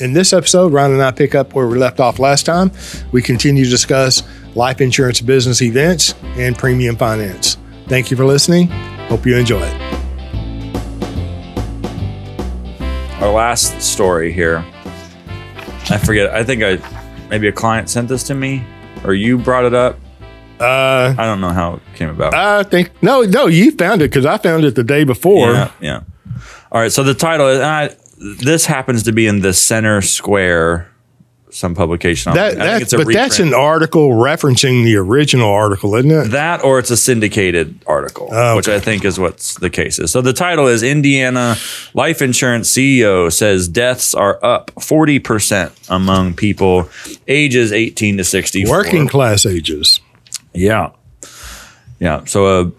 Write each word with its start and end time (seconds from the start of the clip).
In 0.00 0.12
this 0.12 0.32
episode, 0.32 0.72
Ryan 0.72 0.92
and 0.92 1.02
I 1.02 1.10
pick 1.10 1.34
up 1.34 1.54
where 1.54 1.66
we 1.66 1.76
left 1.76 1.98
off 1.98 2.20
last 2.20 2.46
time. 2.46 2.70
We 3.10 3.20
continue 3.20 3.64
to 3.64 3.70
discuss 3.70 4.22
life 4.54 4.80
insurance 4.80 5.20
business 5.20 5.60
events 5.60 6.14
and 6.36 6.56
premium 6.56 6.94
finance. 6.96 7.56
Thank 7.88 8.10
you 8.10 8.16
for 8.16 8.24
listening. 8.24 8.68
Hope 9.08 9.26
you 9.26 9.36
enjoy 9.36 9.60
it. 9.60 9.74
Our 13.20 13.32
last 13.32 13.82
story 13.82 14.32
here. 14.32 14.64
I 15.90 15.98
forget. 15.98 16.30
I 16.32 16.44
think 16.44 16.62
I 16.62 16.78
maybe 17.28 17.48
a 17.48 17.52
client 17.52 17.90
sent 17.90 18.08
this 18.08 18.22
to 18.24 18.34
me 18.36 18.64
or 19.04 19.14
you 19.14 19.36
brought 19.36 19.64
it 19.64 19.74
up. 19.74 19.98
Uh, 20.60 21.14
I 21.18 21.24
don't 21.24 21.40
know 21.40 21.50
how 21.50 21.74
it 21.74 21.82
came 21.94 22.08
about. 22.08 22.34
I 22.34 22.62
think 22.62 22.92
no, 23.02 23.22
no, 23.22 23.46
you 23.46 23.72
found 23.72 24.02
it 24.02 24.10
because 24.10 24.26
I 24.26 24.38
found 24.38 24.64
it 24.64 24.76
the 24.76 24.84
day 24.84 25.02
before. 25.02 25.52
yeah, 25.52 25.72
yeah. 25.80 26.00
All 26.70 26.80
right. 26.80 26.92
So 26.92 27.02
the 27.02 27.14
title 27.14 27.48
is. 27.48 27.58
and 27.58 27.66
I, 27.66 27.96
this 28.18 28.66
happens 28.66 29.04
to 29.04 29.12
be 29.12 29.26
in 29.26 29.40
the 29.40 29.52
Center 29.52 30.02
Square, 30.02 30.90
some 31.50 31.74
publication. 31.74 32.34
That, 32.34 32.46
I 32.46 32.50
think 32.50 32.58
that, 32.58 32.82
it's 32.82 32.92
a 32.92 32.96
but 32.98 33.12
that's 33.12 33.38
an 33.38 33.54
article 33.54 34.10
referencing 34.10 34.84
the 34.84 34.96
original 34.96 35.50
article, 35.50 35.94
isn't 35.94 36.10
it? 36.10 36.24
that 36.32 36.62
or 36.64 36.78
it's 36.78 36.90
a 36.90 36.96
syndicated 36.96 37.80
article, 37.86 38.28
Oh, 38.30 38.56
which 38.56 38.68
I 38.68 38.80
think 38.80 39.04
is 39.04 39.18
what's 39.18 39.54
the 39.54 39.70
case 39.70 39.98
is. 39.98 40.10
So 40.10 40.20
the 40.20 40.32
title 40.32 40.66
is 40.66 40.82
Indiana 40.82 41.56
Life 41.94 42.20
Insurance 42.20 42.70
CEO 42.70 43.32
says 43.32 43.66
deaths 43.68 44.14
are 44.14 44.44
up 44.44 44.72
40% 44.76 45.72
among 45.88 46.34
people 46.34 46.90
ages 47.26 47.72
18 47.72 48.18
to 48.18 48.24
60. 48.24 48.66
Working 48.66 49.08
class 49.08 49.46
ages. 49.46 50.00
Yeah. 50.52 50.90
Yeah. 51.98 52.24
So, 52.24 52.46
uh, 52.46 52.70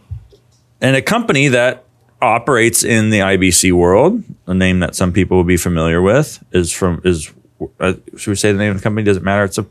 and 0.82 0.96
a 0.96 1.02
company 1.02 1.50
that 1.50 1.84
operates 2.22 2.84
in 2.84 3.10
the 3.10 3.20
IBC 3.20 3.72
world, 3.74 4.24
a 4.48 4.54
name 4.54 4.80
that 4.80 4.96
some 4.96 5.12
people 5.14 5.38
will 5.38 5.44
be 5.44 5.58
familiar 5.58 6.02
with, 6.02 6.44
is 6.52 6.72
from, 6.72 7.02
is, 7.04 7.32
uh, 7.80 7.94
should 8.18 8.32
we 8.32 8.36
say 8.36 8.52
the 8.52 8.58
name 8.58 8.72
of 8.72 8.78
the 8.78 8.84
company? 8.84 9.04
Does 9.06 9.18
it 9.18 9.24
matter? 9.24 9.44
It's 9.44 9.58
a 9.58 9.66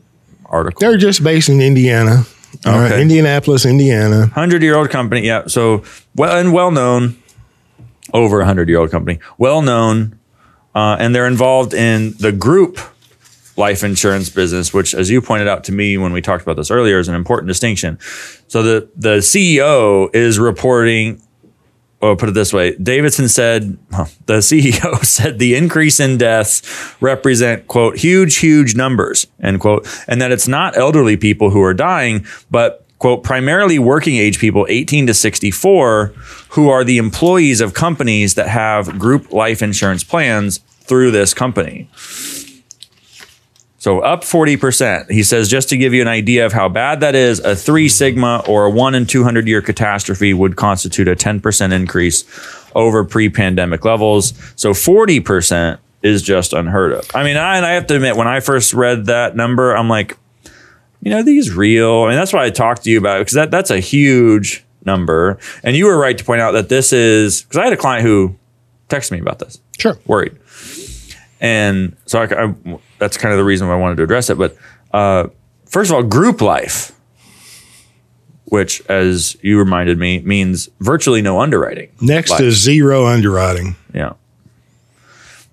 article. 0.46 0.80
They're 0.80 0.96
just 0.96 1.22
based 1.22 1.48
in 1.48 1.60
Indiana. 1.60 2.24
All 2.64 2.72
right, 2.78 2.92
Okay. 2.92 3.02
Indianapolis, 3.02 3.66
Indiana. 3.66 4.26
Hundred 4.28 4.62
year 4.62 4.76
old 4.76 4.88
company. 4.90 5.26
Yeah. 5.26 5.46
So, 5.46 5.84
well, 6.16 6.38
and 6.38 6.52
well 6.52 6.70
known, 6.70 7.16
over 8.14 8.40
a 8.40 8.46
hundred 8.46 8.68
year 8.70 8.78
old 8.78 8.90
company, 8.90 9.20
well 9.36 9.60
known, 9.60 10.18
uh, 10.74 10.96
and 10.98 11.14
they're 11.14 11.26
involved 11.26 11.74
in 11.74 12.14
the 12.18 12.32
group 12.32 12.78
life 13.58 13.84
insurance 13.84 14.30
business, 14.30 14.72
which, 14.72 14.94
as 14.94 15.10
you 15.10 15.20
pointed 15.20 15.46
out 15.48 15.64
to 15.64 15.72
me 15.72 15.98
when 15.98 16.12
we 16.12 16.22
talked 16.22 16.42
about 16.42 16.56
this 16.56 16.70
earlier, 16.70 16.98
is 16.98 17.08
an 17.08 17.14
important 17.14 17.48
distinction. 17.48 17.98
So 18.48 18.62
the 18.62 18.88
the 18.96 19.18
CEO 19.18 20.08
is 20.14 20.38
reporting. 20.38 21.20
Or 22.00 22.14
put 22.14 22.28
it 22.28 22.32
this 22.32 22.52
way, 22.52 22.76
Davison 22.76 23.28
said, 23.28 23.76
the 24.26 24.34
CEO 24.38 25.04
said 25.04 25.40
the 25.40 25.56
increase 25.56 25.98
in 25.98 26.16
deaths 26.16 26.62
represent, 27.00 27.66
quote, 27.66 27.98
huge, 27.98 28.36
huge 28.36 28.76
numbers, 28.76 29.26
end 29.42 29.60
quote, 29.60 29.88
and 30.06 30.22
that 30.22 30.30
it's 30.30 30.46
not 30.46 30.76
elderly 30.76 31.16
people 31.16 31.50
who 31.50 31.60
are 31.60 31.74
dying, 31.74 32.24
but, 32.52 32.86
quote, 33.00 33.24
primarily 33.24 33.80
working 33.80 34.16
age 34.16 34.38
people 34.38 34.64
18 34.68 35.08
to 35.08 35.14
64 35.14 36.12
who 36.50 36.68
are 36.68 36.84
the 36.84 36.98
employees 36.98 37.60
of 37.60 37.74
companies 37.74 38.34
that 38.34 38.48
have 38.48 38.96
group 38.96 39.32
life 39.32 39.60
insurance 39.60 40.04
plans 40.04 40.58
through 40.82 41.10
this 41.10 41.34
company. 41.34 41.88
So 43.88 44.00
up 44.00 44.20
40%. 44.20 45.10
He 45.10 45.22
says, 45.22 45.48
just 45.48 45.70
to 45.70 45.78
give 45.78 45.94
you 45.94 46.02
an 46.02 46.08
idea 46.08 46.44
of 46.44 46.52
how 46.52 46.68
bad 46.68 47.00
that 47.00 47.14
is, 47.14 47.40
a 47.40 47.56
three 47.56 47.88
sigma 47.88 48.44
or 48.46 48.66
a 48.66 48.70
one 48.70 48.94
in 48.94 49.06
200 49.06 49.48
year 49.48 49.62
catastrophe 49.62 50.34
would 50.34 50.56
constitute 50.56 51.08
a 51.08 51.16
10% 51.16 51.72
increase 51.72 52.24
over 52.74 53.02
pre 53.02 53.30
pandemic 53.30 53.86
levels. 53.86 54.34
So 54.56 54.72
40% 54.72 55.78
is 56.02 56.20
just 56.20 56.52
unheard 56.52 56.92
of. 56.92 57.10
I 57.14 57.24
mean, 57.24 57.38
I, 57.38 57.56
and 57.56 57.64
I 57.64 57.70
have 57.70 57.86
to 57.86 57.94
admit, 57.96 58.16
when 58.16 58.28
I 58.28 58.40
first 58.40 58.74
read 58.74 59.06
that 59.06 59.34
number, 59.36 59.74
I'm 59.74 59.88
like, 59.88 60.18
you 61.00 61.10
know, 61.10 61.22
these 61.22 61.54
real? 61.54 62.02
I 62.02 62.08
mean, 62.08 62.16
that's 62.16 62.34
why 62.34 62.44
I 62.44 62.50
talked 62.50 62.84
to 62.84 62.90
you 62.90 62.98
about 62.98 63.16
it 63.16 63.20
because 63.22 63.36
that, 63.36 63.50
that's 63.50 63.70
a 63.70 63.80
huge 63.80 64.66
number. 64.84 65.38
And 65.62 65.74
you 65.74 65.86
were 65.86 65.96
right 65.96 66.18
to 66.18 66.24
point 66.26 66.42
out 66.42 66.52
that 66.52 66.68
this 66.68 66.92
is 66.92 67.40
because 67.40 67.56
I 67.56 67.64
had 67.64 67.72
a 67.72 67.78
client 67.78 68.04
who 68.04 68.36
texted 68.90 69.12
me 69.12 69.20
about 69.20 69.38
this 69.38 69.58
Sure. 69.78 69.98
worried. 70.04 70.36
And 71.40 71.96
so 72.04 72.20
I, 72.20 72.48
I- 72.48 72.78
that's 72.98 73.16
kind 73.16 73.32
of 73.32 73.38
the 73.38 73.44
reason 73.44 73.68
why 73.68 73.74
I 73.74 73.78
wanted 73.78 73.96
to 73.96 74.02
address 74.02 74.30
it. 74.30 74.38
But 74.38 74.56
uh, 74.92 75.28
first 75.66 75.90
of 75.90 75.96
all, 75.96 76.02
group 76.02 76.40
life, 76.40 76.92
which, 78.46 78.80
as 78.88 79.36
you 79.42 79.58
reminded 79.58 79.98
me, 79.98 80.20
means 80.20 80.68
virtually 80.80 81.22
no 81.22 81.40
underwriting. 81.40 81.90
Next 82.00 82.30
Life. 82.30 82.40
is 82.40 82.62
zero 82.62 83.06
underwriting. 83.06 83.76
Yeah. 83.94 84.14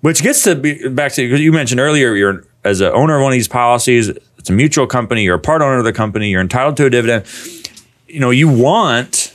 Which 0.00 0.22
gets 0.22 0.42
to 0.44 0.54
be 0.54 0.88
back 0.88 1.12
to 1.12 1.22
because 1.22 1.40
you 1.40 1.52
mentioned 1.52 1.80
earlier, 1.80 2.14
you're 2.14 2.44
as 2.64 2.80
an 2.80 2.92
owner 2.92 3.16
of 3.16 3.22
one 3.22 3.32
of 3.32 3.36
these 3.36 3.48
policies, 3.48 4.08
it's 4.38 4.50
a 4.50 4.52
mutual 4.52 4.86
company, 4.86 5.22
you're 5.22 5.36
a 5.36 5.40
part 5.40 5.62
owner 5.62 5.78
of 5.78 5.84
the 5.84 5.92
company, 5.92 6.30
you're 6.30 6.40
entitled 6.40 6.76
to 6.78 6.86
a 6.86 6.90
dividend. 6.90 7.26
You 8.08 8.20
know, 8.20 8.30
you 8.30 8.48
want 8.48 9.34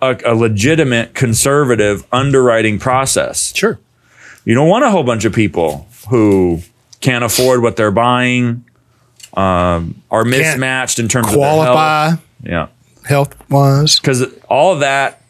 a, 0.00 0.18
a 0.24 0.34
legitimate 0.34 1.14
conservative 1.14 2.06
underwriting 2.12 2.78
process. 2.78 3.54
Sure. 3.54 3.78
You 4.44 4.54
don't 4.54 4.68
want 4.68 4.84
a 4.84 4.90
whole 4.90 5.04
bunch 5.04 5.24
of 5.24 5.32
people 5.32 5.88
who 6.08 6.62
can't 7.00 7.24
afford 7.24 7.62
what 7.62 7.76
they're 7.76 7.90
buying, 7.90 8.64
um, 9.34 10.02
are 10.10 10.24
mismatched 10.24 10.98
in 10.98 11.08
terms 11.08 11.28
of 11.28 11.34
Qualify. 11.34 12.12
Yeah 12.42 12.68
health 13.08 13.34
wise. 13.50 13.98
because 13.98 14.22
all 14.48 14.72
of 14.72 14.80
that 14.80 15.22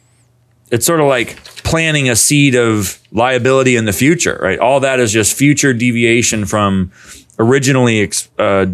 it's 0.70 0.84
sort 0.84 1.00
of 1.00 1.06
like 1.06 1.42
planting 1.62 2.10
a 2.10 2.16
seed 2.16 2.54
of 2.54 2.98
liability 3.12 3.76
in 3.76 3.84
the 3.84 3.92
future 3.92 4.38
right 4.42 4.58
all 4.58 4.80
that 4.80 4.98
is 5.00 5.12
just 5.12 5.36
future 5.36 5.72
deviation 5.72 6.44
from 6.44 6.90
originally 7.38 8.10
uh, 8.38 8.66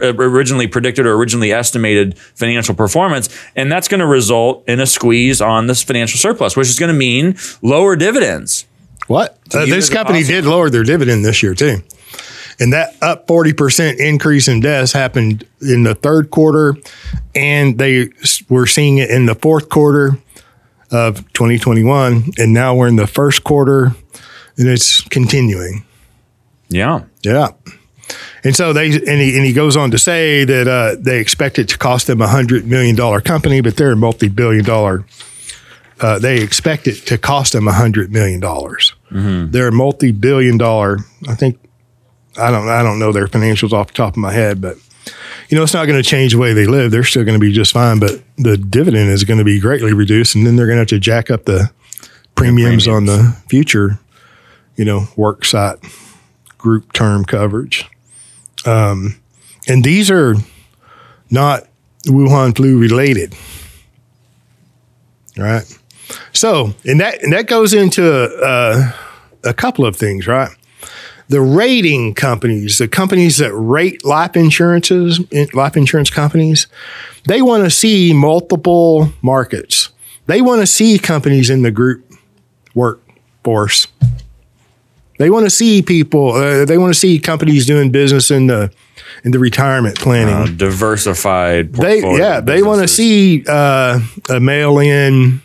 originally 0.00 0.68
predicted 0.68 1.06
or 1.06 1.14
originally 1.14 1.52
estimated 1.52 2.16
financial 2.16 2.74
performance 2.74 3.28
and 3.56 3.70
that's 3.70 3.88
going 3.88 4.00
to 4.00 4.06
result 4.06 4.62
in 4.68 4.78
a 4.78 4.86
squeeze 4.86 5.40
on 5.40 5.66
this 5.66 5.82
financial 5.82 6.18
surplus 6.18 6.56
which 6.56 6.68
is 6.68 6.78
going 6.78 6.92
to 6.92 6.98
mean 6.98 7.36
lower 7.62 7.96
dividends 7.96 8.64
What? 9.08 9.38
Uh, 9.52 9.66
this 9.66 9.90
company 9.90 10.20
possible- 10.20 10.42
did 10.42 10.48
lower 10.48 10.70
their 10.70 10.84
dividend 10.84 11.24
this 11.24 11.42
year 11.42 11.54
too. 11.54 11.82
And 12.60 12.72
that 12.72 12.96
up 13.00 13.26
40% 13.28 13.98
increase 13.98 14.48
in 14.48 14.60
deaths 14.60 14.92
happened 14.92 15.46
in 15.60 15.84
the 15.84 15.94
third 15.94 16.30
quarter. 16.30 16.76
And 17.34 17.78
they 17.78 18.10
were 18.48 18.66
seeing 18.66 18.98
it 18.98 19.10
in 19.10 19.26
the 19.26 19.34
fourth 19.34 19.68
quarter 19.68 20.18
of 20.90 21.18
2021. 21.34 22.30
And 22.38 22.52
now 22.52 22.74
we're 22.74 22.88
in 22.88 22.96
the 22.96 23.06
first 23.06 23.44
quarter 23.44 23.94
and 24.56 24.68
it's 24.68 25.00
continuing. 25.02 25.84
yeah 26.68 27.02
Yeah. 27.22 27.48
And 28.44 28.56
so 28.56 28.72
they 28.72 28.86
and 28.86 29.20
he, 29.20 29.36
and 29.36 29.44
he 29.44 29.52
goes 29.52 29.76
on 29.76 29.90
to 29.90 29.98
say 29.98 30.44
that 30.44 30.66
uh, 30.68 30.96
they 30.98 31.20
expect 31.20 31.58
it 31.58 31.68
to 31.68 31.78
cost 31.78 32.06
them 32.06 32.20
a 32.20 32.28
hundred 32.28 32.66
million 32.66 32.96
dollar 32.96 33.20
company, 33.20 33.60
but 33.60 33.76
they're 33.76 33.92
a 33.92 33.96
multi 33.96 34.28
billion 34.28 34.64
dollar. 34.64 35.04
Uh, 36.00 36.18
they 36.18 36.40
expect 36.40 36.86
it 36.86 37.06
to 37.06 37.18
cost 37.18 37.52
them 37.52 37.66
a 37.68 37.72
hundred 37.72 38.12
million 38.12 38.40
dollars. 38.40 38.94
They're 39.10 39.68
a 39.68 39.72
multi 39.72 40.12
billion 40.12 40.58
dollar. 40.58 40.98
I 41.28 41.34
think 41.34 41.58
I 42.36 42.50
don't 42.50 42.68
I 42.68 42.82
don't 42.82 42.98
know 42.98 43.12
their 43.12 43.26
financials 43.26 43.72
off 43.72 43.88
the 43.88 43.94
top 43.94 44.14
of 44.14 44.18
my 44.18 44.32
head, 44.32 44.60
but 44.60 44.76
you 45.48 45.56
know 45.56 45.62
it's 45.62 45.74
not 45.74 45.86
going 45.86 46.02
to 46.02 46.08
change 46.08 46.32
the 46.32 46.38
way 46.38 46.52
they 46.52 46.66
live. 46.66 46.90
They're 46.90 47.04
still 47.04 47.24
going 47.24 47.38
to 47.38 47.44
be 47.44 47.52
just 47.52 47.72
fine, 47.72 47.98
but 47.98 48.22
the 48.36 48.56
dividend 48.56 49.10
is 49.10 49.24
going 49.24 49.38
to 49.38 49.44
be 49.44 49.60
greatly 49.60 49.92
reduced, 49.92 50.34
and 50.34 50.46
then 50.46 50.56
they're 50.56 50.66
going 50.66 50.76
to 50.76 50.80
have 50.80 50.88
to 50.88 50.98
jack 50.98 51.30
up 51.30 51.44
the 51.44 51.70
premiums, 52.34 52.86
on 52.86 53.06
the 53.06 53.36
future, 53.48 53.98
you 54.76 54.84
know, 54.84 55.08
work 55.16 55.44
site 55.44 55.78
group 56.56 56.92
term 56.92 57.24
coverage. 57.24 57.88
Um, 58.64 59.20
and 59.66 59.84
these 59.84 60.10
are 60.10 60.34
not 61.30 61.66
Wuhan 62.06 62.56
flu 62.56 62.78
related. 62.78 63.34
Right. 65.36 65.77
So, 66.32 66.74
and 66.84 67.00
that, 67.00 67.22
and 67.22 67.32
that 67.32 67.46
goes 67.46 67.74
into 67.74 68.04
uh, 68.04 68.92
a 69.44 69.54
couple 69.54 69.86
of 69.86 69.96
things, 69.96 70.26
right? 70.26 70.50
The 71.28 71.40
rating 71.40 72.14
companies, 72.14 72.78
the 72.78 72.88
companies 72.88 73.36
that 73.38 73.52
rate 73.52 74.04
life 74.04 74.34
insurances, 74.36 75.20
life 75.52 75.76
insurance 75.76 76.08
companies, 76.10 76.66
they 77.26 77.42
want 77.42 77.64
to 77.64 77.70
see 77.70 78.14
multiple 78.14 79.12
markets. 79.20 79.90
They 80.26 80.40
want 80.40 80.62
to 80.62 80.66
see 80.66 80.98
companies 80.98 81.50
in 81.50 81.62
the 81.62 81.70
group 81.70 82.04
workforce. 82.74 83.88
They 85.18 85.30
want 85.30 85.46
to 85.46 85.50
see 85.50 85.82
people. 85.82 86.32
Uh, 86.32 86.64
they 86.64 86.78
want 86.78 86.94
to 86.94 86.98
see 86.98 87.18
companies 87.18 87.66
doing 87.66 87.90
business 87.90 88.30
in 88.30 88.46
the 88.46 88.72
in 89.24 89.32
the 89.32 89.38
retirement 89.38 89.98
planning. 89.98 90.34
uh, 90.34 90.46
diversified 90.56 91.72
they 91.72 92.00
yeah, 92.16 92.40
they 92.40 92.62
want 92.62 92.82
to 92.82 92.88
see 92.88 93.44
uh, 93.48 94.00
a 94.28 94.40
mail 94.40 94.78
in, 94.78 95.42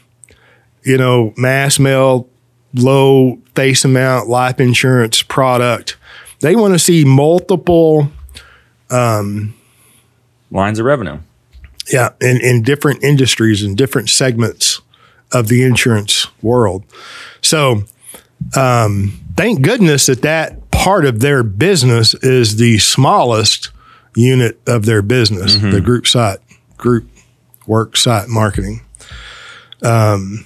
you 0.86 0.98
know, 0.98 1.34
mass 1.38 1.80
mail, 1.80 2.28
low 2.74 3.40
face 3.56 3.86
amount 3.86 4.30
life 4.30 4.60
insurance 4.60 5.22
product. 5.22 5.98
They 6.40 6.56
want 6.56 6.74
to 6.74 6.80
see 6.80 7.06
multiple, 7.06 8.12
lines 10.52 10.80
of 10.80 10.86
revenue 10.86 11.20
yeah, 11.92 12.10
in, 12.22 12.40
in 12.42 12.62
different 12.62 13.04
industries 13.04 13.64
and 13.64 13.76
different 13.78 14.10
segments 14.10 14.82
of 15.32 15.48
the 15.48 15.64
insurance 15.64 16.28
world. 16.42 16.84
So, 17.42 17.84
um, 18.56 19.20
thank 19.36 19.62
goodness 19.62 20.06
that 20.06 20.22
that 20.22 20.72
part 20.72 21.06
of 21.06 21.20
their 21.20 21.44
business 21.44 22.14
is 22.16 22.58
the 22.58 22.78
smallest 22.78 23.72
unit 24.16 24.60
of 24.68 24.86
their 24.86 25.02
business, 25.02 25.56
the 25.56 25.82
group 25.82 26.08
site, 26.08 26.40
group 26.78 27.08
work 27.66 27.98
site 27.98 28.28
marketing. 28.30 28.82
Um, 29.82 30.46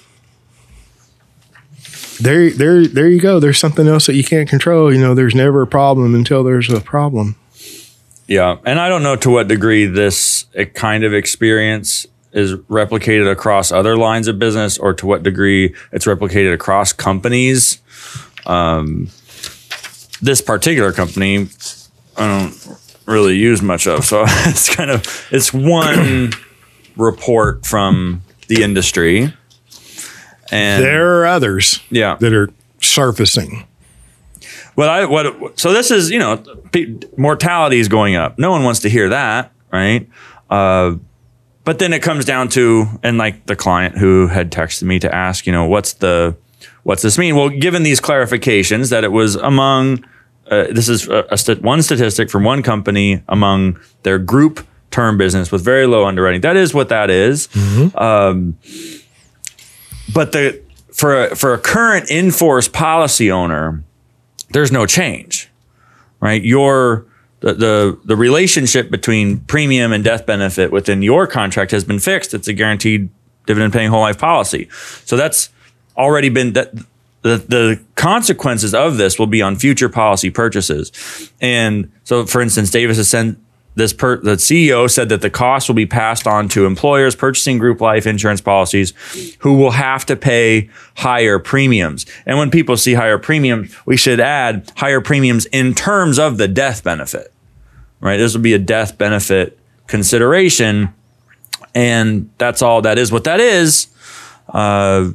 there, 2.19 2.49
there, 2.49 2.87
there 2.87 3.07
you 3.07 3.19
go. 3.19 3.39
There's 3.39 3.59
something 3.59 3.87
else 3.87 4.07
that 4.07 4.15
you 4.15 4.23
can't 4.23 4.49
control. 4.49 4.93
You 4.93 4.99
know, 4.99 5.13
there's 5.13 5.35
never 5.35 5.61
a 5.61 5.67
problem 5.67 6.15
until 6.15 6.43
there's 6.43 6.69
a 6.69 6.81
problem. 6.81 7.35
Yeah, 8.27 8.57
and 8.65 8.79
I 8.79 8.89
don't 8.89 9.03
know 9.03 9.15
to 9.15 9.29
what 9.29 9.47
degree 9.47 9.85
this 9.85 10.45
kind 10.73 11.03
of 11.05 11.13
experience 11.13 12.05
is 12.33 12.55
replicated 12.55 13.31
across 13.31 13.71
other 13.71 13.95
lines 13.95 14.27
of 14.27 14.37
business, 14.37 14.77
or 14.77 14.93
to 14.93 15.05
what 15.05 15.23
degree 15.23 15.73
it's 15.91 16.05
replicated 16.05 16.53
across 16.53 16.91
companies. 16.91 17.81
Um, 18.45 19.09
this 20.21 20.41
particular 20.41 20.91
company, 20.91 21.47
I 22.17 22.27
don't 22.27 22.79
really 23.05 23.37
use 23.37 23.61
much 23.61 23.87
of, 23.87 24.03
so 24.05 24.23
it's 24.27 24.73
kind 24.73 24.91
of 24.91 25.27
it's 25.31 25.53
one 25.53 26.31
report 26.97 27.65
from 27.65 28.21
the 28.47 28.61
industry, 28.61 29.33
and 30.51 30.83
There 30.83 31.19
are 31.19 31.25
others 31.25 31.81
yeah, 31.89 32.15
that 32.15 32.33
are 32.33 32.49
surfacing. 32.81 33.65
What 34.75 34.89
I 34.89 35.05
what 35.05 35.59
so 35.59 35.73
this 35.73 35.89
is 35.89 36.11
you 36.11 36.19
know 36.19 36.37
pe- 36.71 36.95
mortality 37.17 37.79
is 37.79 37.87
going 37.87 38.15
up. 38.15 38.37
No 38.37 38.51
one 38.51 38.63
wants 38.63 38.81
to 38.81 38.89
hear 38.89 39.09
that, 39.09 39.51
right? 39.71 40.07
Uh, 40.49 40.95
but 41.63 41.79
then 41.79 41.93
it 41.93 42.01
comes 42.01 42.25
down 42.25 42.47
to 42.49 42.85
and 43.03 43.17
like 43.17 43.45
the 43.47 43.55
client 43.55 43.97
who 43.97 44.27
had 44.27 44.51
texted 44.51 44.83
me 44.83 44.99
to 44.99 45.13
ask, 45.13 45.45
you 45.47 45.51
know, 45.51 45.65
what's 45.65 45.93
the 45.93 46.37
what's 46.83 47.01
this 47.01 47.17
mean? 47.17 47.35
Well, 47.35 47.49
given 47.49 47.83
these 47.83 47.99
clarifications 47.99 48.89
that 48.91 49.03
it 49.03 49.11
was 49.11 49.35
among 49.35 50.05
uh, 50.49 50.67
this 50.71 50.87
is 50.87 51.07
a, 51.09 51.25
a 51.31 51.37
st- 51.37 51.61
one 51.61 51.81
statistic 51.81 52.29
from 52.29 52.43
one 52.43 52.63
company 52.63 53.21
among 53.27 53.79
their 54.03 54.17
group 54.19 54.65
term 54.91 55.17
business 55.17 55.51
with 55.51 55.61
very 55.63 55.85
low 55.87 56.05
underwriting. 56.05 56.41
That 56.41 56.55
is 56.55 56.73
what 56.73 56.89
that 56.89 57.09
is. 57.09 57.49
Um, 57.95 58.57
but 60.17 60.31
the 60.31 60.59
for 60.91 61.25
a, 61.25 61.35
for 61.35 61.53
a 61.53 61.59
current 61.59 62.09
in 62.09 62.31
force 62.31 62.67
policy 62.67 63.31
owner, 63.31 63.83
there's 64.49 64.71
no 64.71 64.87
change, 64.87 65.47
right? 66.19 66.43
Your 66.43 67.05
the, 67.41 67.53
the 67.53 67.99
the 68.03 68.15
relationship 68.15 68.89
between 68.89 69.41
premium 69.41 69.93
and 69.93 70.03
death 70.03 70.25
benefit 70.25 70.71
within 70.71 71.03
your 71.03 71.27
contract 71.27 71.69
has 71.69 71.83
been 71.83 71.99
fixed. 71.99 72.33
It's 72.33 72.47
a 72.47 72.53
guaranteed 72.53 73.09
dividend 73.45 73.73
paying 73.73 73.91
whole 73.91 74.01
life 74.01 74.17
policy. 74.17 74.69
So 75.05 75.17
that's 75.17 75.51
already 75.95 76.29
been 76.29 76.53
that 76.53 76.73
the 77.21 77.37
the 77.37 77.79
consequences 77.93 78.73
of 78.73 78.97
this 78.97 79.19
will 79.19 79.27
be 79.27 79.43
on 79.43 79.55
future 79.55 79.87
policy 79.87 80.31
purchases. 80.31 80.91
And 81.39 81.91
so 82.05 82.25
for 82.25 82.41
instance, 82.41 82.71
Davis 82.71 82.97
has 82.97 83.07
sent 83.07 83.37
this 83.77 83.93
per 83.93 84.17
the 84.17 84.31
CEO 84.31 84.89
said 84.89 85.07
that 85.09 85.21
the 85.21 85.29
cost 85.29 85.69
will 85.69 85.75
be 85.75 85.85
passed 85.85 86.25
on 86.25 86.49
to 86.49 86.65
employers 86.65 87.15
purchasing 87.15 87.59
group 87.59 87.79
life 87.79 88.07
insurance 88.07 88.41
policies 88.41 88.91
who 89.39 89.53
will 89.53 89.71
have 89.71 90.05
to 90.07 90.15
pay 90.15 90.69
higher 90.95 91.37
premiums. 91.37 92.07
And 92.25 92.39
when 92.39 92.49
people 92.49 92.75
see 92.75 92.95
higher 92.95 93.19
premiums, 93.19 93.75
we 93.85 93.95
should 93.95 94.19
add 94.19 94.71
higher 94.75 94.99
premiums 94.99 95.45
in 95.47 95.75
terms 95.75 96.17
of 96.17 96.37
the 96.37 96.47
death 96.47 96.83
benefit. 96.83 97.31
Right? 97.99 98.17
This 98.17 98.33
will 98.33 98.41
be 98.41 98.53
a 98.53 98.59
death 98.59 98.97
benefit 98.97 99.57
consideration. 99.85 100.93
And 101.75 102.31
that's 102.39 102.63
all 102.63 102.81
that 102.81 102.97
is 102.97 103.11
what 103.11 103.25
that 103.25 103.39
is. 103.39 103.87
Uh, 104.49 105.11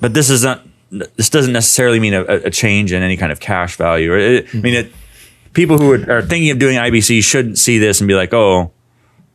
but 0.00 0.12
this 0.12 0.28
is 0.28 0.44
not 0.44 0.66
this 0.90 1.30
doesn't 1.30 1.52
necessarily 1.52 2.00
mean 2.00 2.14
a, 2.14 2.24
a 2.24 2.50
change 2.50 2.92
in 2.92 3.02
any 3.02 3.16
kind 3.16 3.30
of 3.30 3.38
cash 3.40 3.76
value. 3.76 4.12
It, 4.12 4.46
I 4.52 4.56
mean, 4.58 4.74
it, 4.74 4.92
people 5.52 5.78
who 5.78 5.92
are, 5.92 6.18
are 6.18 6.22
thinking 6.22 6.50
of 6.50 6.58
doing 6.58 6.76
IBC 6.76 7.22
shouldn't 7.22 7.58
see 7.58 7.78
this 7.78 8.00
and 8.00 8.08
be 8.08 8.14
like, 8.14 8.32
oh, 8.32 8.70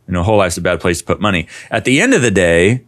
you 0.08 0.14
know, 0.14 0.24
whole 0.24 0.38
life's 0.38 0.58
a 0.58 0.62
bad 0.62 0.80
place 0.80 1.00
to 1.00 1.06
put 1.06 1.20
money. 1.20 1.48
At 1.72 1.86
the 1.86 2.00
end 2.00 2.14
of 2.14 2.22
the 2.22 2.32
day, 2.32 2.84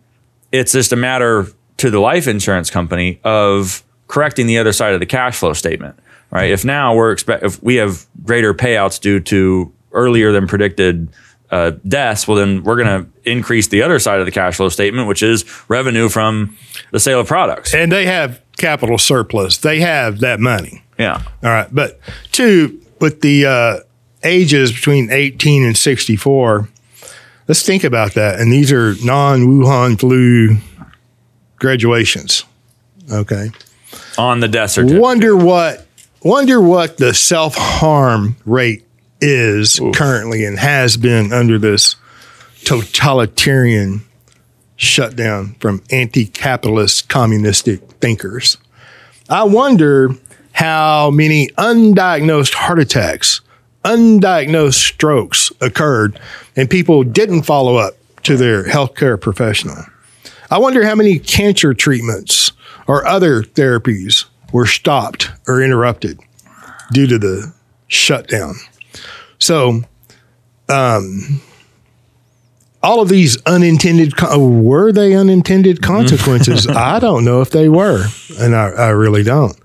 it's 0.51 0.71
just 0.71 0.93
a 0.93 0.95
matter 0.95 1.47
to 1.77 1.89
the 1.89 1.99
life 1.99 2.27
insurance 2.27 2.69
company 2.69 3.19
of 3.23 3.83
correcting 4.07 4.47
the 4.47 4.57
other 4.57 4.71
side 4.71 4.93
of 4.93 4.99
the 4.99 5.05
cash 5.05 5.37
flow 5.37 5.53
statement, 5.53 5.97
right? 6.31 6.51
If 6.51 6.63
now 6.63 6.95
we're 6.95 7.11
expect 7.11 7.43
if 7.43 7.61
we 7.61 7.75
have 7.75 8.05
greater 8.23 8.53
payouts 8.53 8.99
due 8.99 9.19
to 9.21 9.71
earlier 9.91 10.31
than 10.31 10.47
predicted 10.47 11.09
uh, 11.49 11.71
deaths, 11.87 12.27
well, 12.27 12.37
then 12.37 12.63
we're 12.63 12.75
going 12.75 13.03
to 13.03 13.29
increase 13.29 13.67
the 13.67 13.81
other 13.81 13.99
side 13.99 14.19
of 14.19 14.25
the 14.25 14.31
cash 14.31 14.57
flow 14.57 14.69
statement, 14.69 15.07
which 15.07 15.23
is 15.23 15.45
revenue 15.69 16.09
from 16.09 16.57
the 16.91 16.99
sale 16.99 17.21
of 17.21 17.27
products. 17.27 17.73
And 17.73 17.91
they 17.91 18.05
have 18.05 18.41
capital 18.57 18.97
surplus. 18.97 19.57
They 19.57 19.79
have 19.79 20.19
that 20.19 20.39
money. 20.39 20.83
Yeah. 20.97 21.21
All 21.43 21.49
right. 21.49 21.73
But 21.73 21.99
two, 22.31 22.81
with 22.99 23.21
the 23.21 23.45
uh, 23.45 23.79
ages 24.23 24.71
between 24.71 25.11
18 25.11 25.63
and 25.63 25.77
64, 25.77 26.67
let's 27.47 27.63
think 27.63 27.83
about 27.83 28.13
that. 28.13 28.39
And 28.39 28.51
these 28.51 28.71
are 28.71 28.95
non 29.03 29.41
Wuhan 29.47 29.99
flu 29.99 30.57
graduations. 31.57 32.43
Okay. 33.11 33.51
On 34.17 34.39
the 34.39 34.47
death 34.47 34.71
certificate. 34.71 35.01
Wonder 35.01 35.35
what 35.35 35.87
wonder 36.23 36.59
what 36.61 36.97
the 36.97 37.13
self 37.13 37.55
harm 37.55 38.35
rate 38.45 38.83
is 39.21 39.79
currently 39.93 40.43
and 40.45 40.59
has 40.59 40.97
been 40.97 41.31
under 41.33 41.57
this 41.57 41.95
totalitarian 42.65 44.01
shutdown 44.75 45.55
from 45.59 45.81
anti-capitalist 45.89 47.09
communistic 47.09 47.81
thinkers. 47.93 48.57
I 49.29 49.43
wonder 49.43 50.09
how 50.57 51.11
many 51.11 51.49
undiagnosed 51.49 52.55
heart 52.55 52.79
attacks, 52.79 53.41
undiagnosed 53.85 54.73
strokes 54.73 55.51
occurred 55.61 56.19
and 56.55 56.67
people 56.67 57.03
didn't 57.03 57.43
follow 57.43 57.75
up 57.75 57.93
to 58.23 58.35
their 58.35 58.63
healthcare 58.63 59.21
professional. 59.21 59.77
I 60.49 60.57
wonder 60.57 60.83
how 60.83 60.95
many 60.95 61.19
cancer 61.19 61.75
treatments 61.75 62.53
or 62.87 63.05
other 63.05 63.43
therapies 63.43 64.25
were 64.51 64.65
stopped 64.65 65.29
or 65.47 65.61
interrupted 65.61 66.19
due 66.91 67.05
to 67.05 67.19
the 67.19 67.53
shutdown. 67.87 68.55
So, 69.37 69.83
um, 70.69 71.39
all 72.83 73.01
of 73.01 73.09
these 73.09 73.41
unintended 73.43 74.13
were 74.21 74.91
they 74.91 75.15
unintended 75.15 75.81
consequences? 75.81 76.67
I 76.69 76.99
don't 76.99 77.25
know 77.25 77.41
if 77.41 77.49
they 77.49 77.69
were, 77.69 78.05
and 78.39 78.55
I, 78.55 78.69
I 78.69 78.89
really 78.89 79.23
don't. 79.23 79.57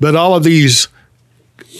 But 0.00 0.16
all 0.16 0.34
of 0.34 0.44
these 0.44 0.88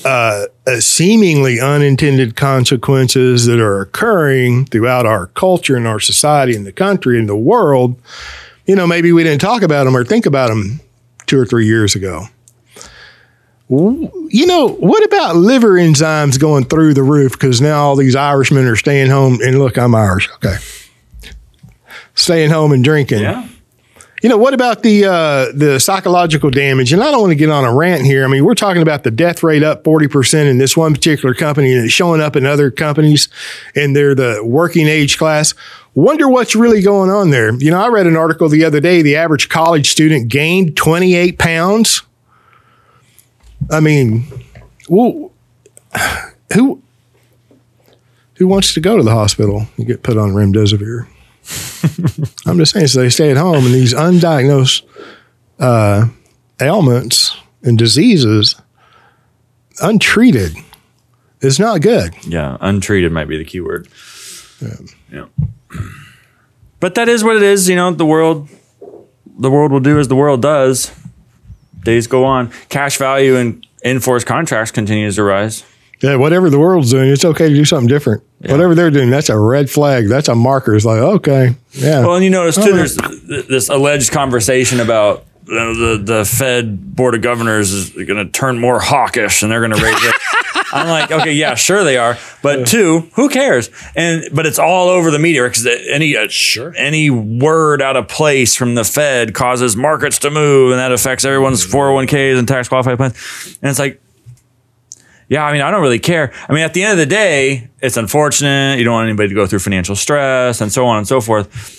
uh, 0.04 0.46
uh, 0.66 0.80
seemingly 0.80 1.60
unintended 1.60 2.36
consequences 2.36 3.46
that 3.46 3.60
are 3.60 3.80
occurring 3.80 4.66
throughout 4.66 5.06
our 5.06 5.26
culture 5.28 5.76
and 5.76 5.86
our 5.86 6.00
society 6.00 6.54
and 6.54 6.66
the 6.66 6.72
country 6.72 7.18
and 7.18 7.28
the 7.28 7.36
world, 7.36 8.00
you 8.66 8.76
know, 8.76 8.86
maybe 8.86 9.12
we 9.12 9.22
didn't 9.24 9.40
talk 9.40 9.62
about 9.62 9.84
them 9.84 9.96
or 9.96 10.04
think 10.04 10.24
about 10.26 10.48
them 10.48 10.80
two 11.26 11.38
or 11.38 11.44
three 11.44 11.66
years 11.66 11.94
ago. 11.94 12.26
You 13.70 14.46
know, 14.46 14.68
what 14.68 15.04
about 15.04 15.36
liver 15.36 15.72
enzymes 15.72 16.40
going 16.40 16.64
through 16.64 16.94
the 16.94 17.02
roof 17.02 17.32
because 17.32 17.60
now 17.60 17.82
all 17.82 17.96
these 17.96 18.16
Irishmen 18.16 18.66
are 18.66 18.76
staying 18.76 19.10
home? 19.10 19.40
And 19.42 19.58
look, 19.58 19.76
I'm 19.76 19.94
Irish. 19.94 20.28
Okay. 20.36 20.56
Staying 22.14 22.50
home 22.50 22.72
and 22.72 22.82
drinking. 22.82 23.20
Yeah. 23.20 23.46
You 24.22 24.28
know, 24.28 24.38
what 24.38 24.52
about 24.52 24.82
the 24.82 25.04
uh, 25.04 25.52
the 25.54 25.78
psychological 25.78 26.50
damage? 26.50 26.92
And 26.92 27.02
I 27.02 27.10
don't 27.12 27.20
want 27.20 27.30
to 27.30 27.36
get 27.36 27.50
on 27.50 27.64
a 27.64 27.72
rant 27.72 28.04
here. 28.04 28.24
I 28.24 28.28
mean, 28.28 28.44
we're 28.44 28.54
talking 28.54 28.82
about 28.82 29.04
the 29.04 29.12
death 29.12 29.44
rate 29.44 29.62
up 29.62 29.84
40% 29.84 30.50
in 30.50 30.58
this 30.58 30.76
one 30.76 30.92
particular 30.92 31.34
company 31.34 31.72
and 31.72 31.84
it's 31.84 31.92
showing 31.92 32.20
up 32.20 32.34
in 32.34 32.44
other 32.44 32.70
companies 32.70 33.28
and 33.76 33.94
they're 33.94 34.16
the 34.16 34.40
working 34.44 34.88
age 34.88 35.18
class. 35.18 35.54
Wonder 35.94 36.28
what's 36.28 36.56
really 36.56 36.82
going 36.82 37.10
on 37.10 37.30
there. 37.30 37.54
You 37.54 37.70
know, 37.70 37.80
I 37.80 37.88
read 37.88 38.06
an 38.06 38.16
article 38.16 38.48
the 38.48 38.64
other 38.64 38.80
day, 38.80 39.02
the 39.02 39.16
average 39.16 39.48
college 39.48 39.88
student 39.90 40.28
gained 40.28 40.76
28 40.76 41.38
pounds. 41.38 42.02
I 43.70 43.80
mean, 43.80 44.24
well, 44.88 45.32
who 46.54 46.82
who 48.34 48.46
wants 48.46 48.74
to 48.74 48.80
go 48.80 48.96
to 48.96 49.02
the 49.02 49.10
hospital 49.10 49.66
and 49.76 49.86
get 49.86 50.02
put 50.02 50.16
on 50.16 50.30
remdesivir? 50.30 51.06
I'm 52.46 52.58
just 52.58 52.72
saying, 52.72 52.88
so 52.88 53.00
they 53.00 53.08
stay 53.08 53.30
at 53.30 53.36
home, 53.36 53.64
and 53.64 53.74
these 53.74 53.94
undiagnosed 53.94 54.82
uh, 55.58 56.06
ailments 56.60 57.36
and 57.62 57.78
diseases, 57.78 58.54
untreated, 59.80 60.56
is 61.40 61.58
not 61.58 61.80
good. 61.80 62.14
Yeah, 62.26 62.58
untreated 62.60 63.12
might 63.12 63.28
be 63.28 63.38
the 63.38 63.44
key 63.44 63.60
word. 63.60 63.88
Yeah. 65.10 65.26
But 66.80 66.94
that 66.94 67.08
is 67.08 67.24
what 67.24 67.36
it 67.36 67.42
is, 67.42 67.68
you 67.68 67.76
know, 67.76 67.92
the 67.92 68.06
world 68.06 68.48
the 69.38 69.50
world 69.50 69.70
will 69.70 69.80
do 69.80 69.98
as 69.98 70.08
the 70.08 70.16
world 70.16 70.42
does. 70.42 70.92
Days 71.82 72.06
go 72.06 72.24
on. 72.24 72.50
Cash 72.68 72.98
value 72.98 73.36
and 73.36 73.66
in-force 73.82 74.24
contracts 74.24 74.70
continues 74.70 75.16
to 75.16 75.22
rise. 75.22 75.64
Yeah, 76.00 76.16
whatever 76.16 76.48
the 76.48 76.58
world's 76.58 76.90
doing, 76.90 77.10
it's 77.10 77.24
okay 77.24 77.48
to 77.48 77.54
do 77.54 77.64
something 77.64 77.88
different. 77.88 78.22
Whatever 78.40 78.74
they're 78.76 78.90
doing, 78.90 79.10
that's 79.10 79.28
a 79.28 79.38
red 79.38 79.68
flag. 79.68 80.08
That's 80.08 80.28
a 80.28 80.34
marker. 80.34 80.76
It's 80.76 80.84
like, 80.84 81.00
okay, 81.00 81.56
yeah. 81.72 82.00
Well, 82.00 82.14
and 82.14 82.24
you 82.24 82.30
notice 82.30 82.54
too, 82.54 82.72
there's 82.72 82.96
this 83.48 83.68
alleged 83.68 84.12
conversation 84.12 84.78
about 84.78 85.24
the 85.44 86.00
the 86.02 86.24
Fed 86.24 86.94
board 86.94 87.14
of 87.16 87.22
governors 87.22 87.72
is 87.72 87.90
going 87.90 88.24
to 88.24 88.26
turn 88.26 88.58
more 88.58 88.78
hawkish 88.78 89.42
and 89.42 89.50
they're 89.50 89.66
going 89.66 89.72
to 89.72 89.82
raise 89.82 90.04
it. 90.04 90.14
I'm 90.72 90.88
like, 90.88 91.10
okay, 91.10 91.32
yeah, 91.32 91.54
sure 91.54 91.82
they 91.84 91.96
are, 91.96 92.18
but 92.42 92.66
two, 92.66 93.08
who 93.14 93.28
cares? 93.28 93.70
And 93.96 94.24
but 94.34 94.44
it's 94.46 94.58
all 94.58 94.88
over 94.88 95.10
the 95.10 95.18
media 95.18 95.44
because 95.44 95.66
any 95.66 96.16
uh, 96.16 96.28
Sure. 96.28 96.74
any 96.76 97.08
word 97.10 97.80
out 97.80 97.96
of 97.96 98.08
place 98.08 98.54
from 98.54 98.74
the 98.74 98.84
Fed 98.84 99.34
causes 99.34 99.76
markets 99.76 100.18
to 100.20 100.30
move, 100.30 100.72
and 100.72 100.78
that 100.78 100.92
affects 100.92 101.24
everyone's 101.24 101.64
401ks 101.66 102.38
and 102.38 102.46
tax 102.46 102.68
qualified 102.68 102.96
plans. 102.98 103.58
And 103.62 103.70
it's 103.70 103.78
like, 103.78 104.00
yeah, 105.28 105.44
I 105.44 105.52
mean, 105.52 105.60
I 105.62 105.70
don't 105.70 105.82
really 105.82 105.98
care. 105.98 106.32
I 106.48 106.52
mean, 106.52 106.62
at 106.64 106.74
the 106.74 106.82
end 106.82 106.92
of 106.92 106.98
the 106.98 107.06
day, 107.06 107.68
it's 107.82 107.96
unfortunate. 107.96 108.78
You 108.78 108.84
don't 108.84 108.94
want 108.94 109.08
anybody 109.08 109.28
to 109.28 109.34
go 109.34 109.46
through 109.46 109.58
financial 109.58 109.94
stress 109.96 110.60
and 110.60 110.72
so 110.72 110.86
on 110.86 110.98
and 110.98 111.06
so 111.06 111.20
forth. 111.20 111.77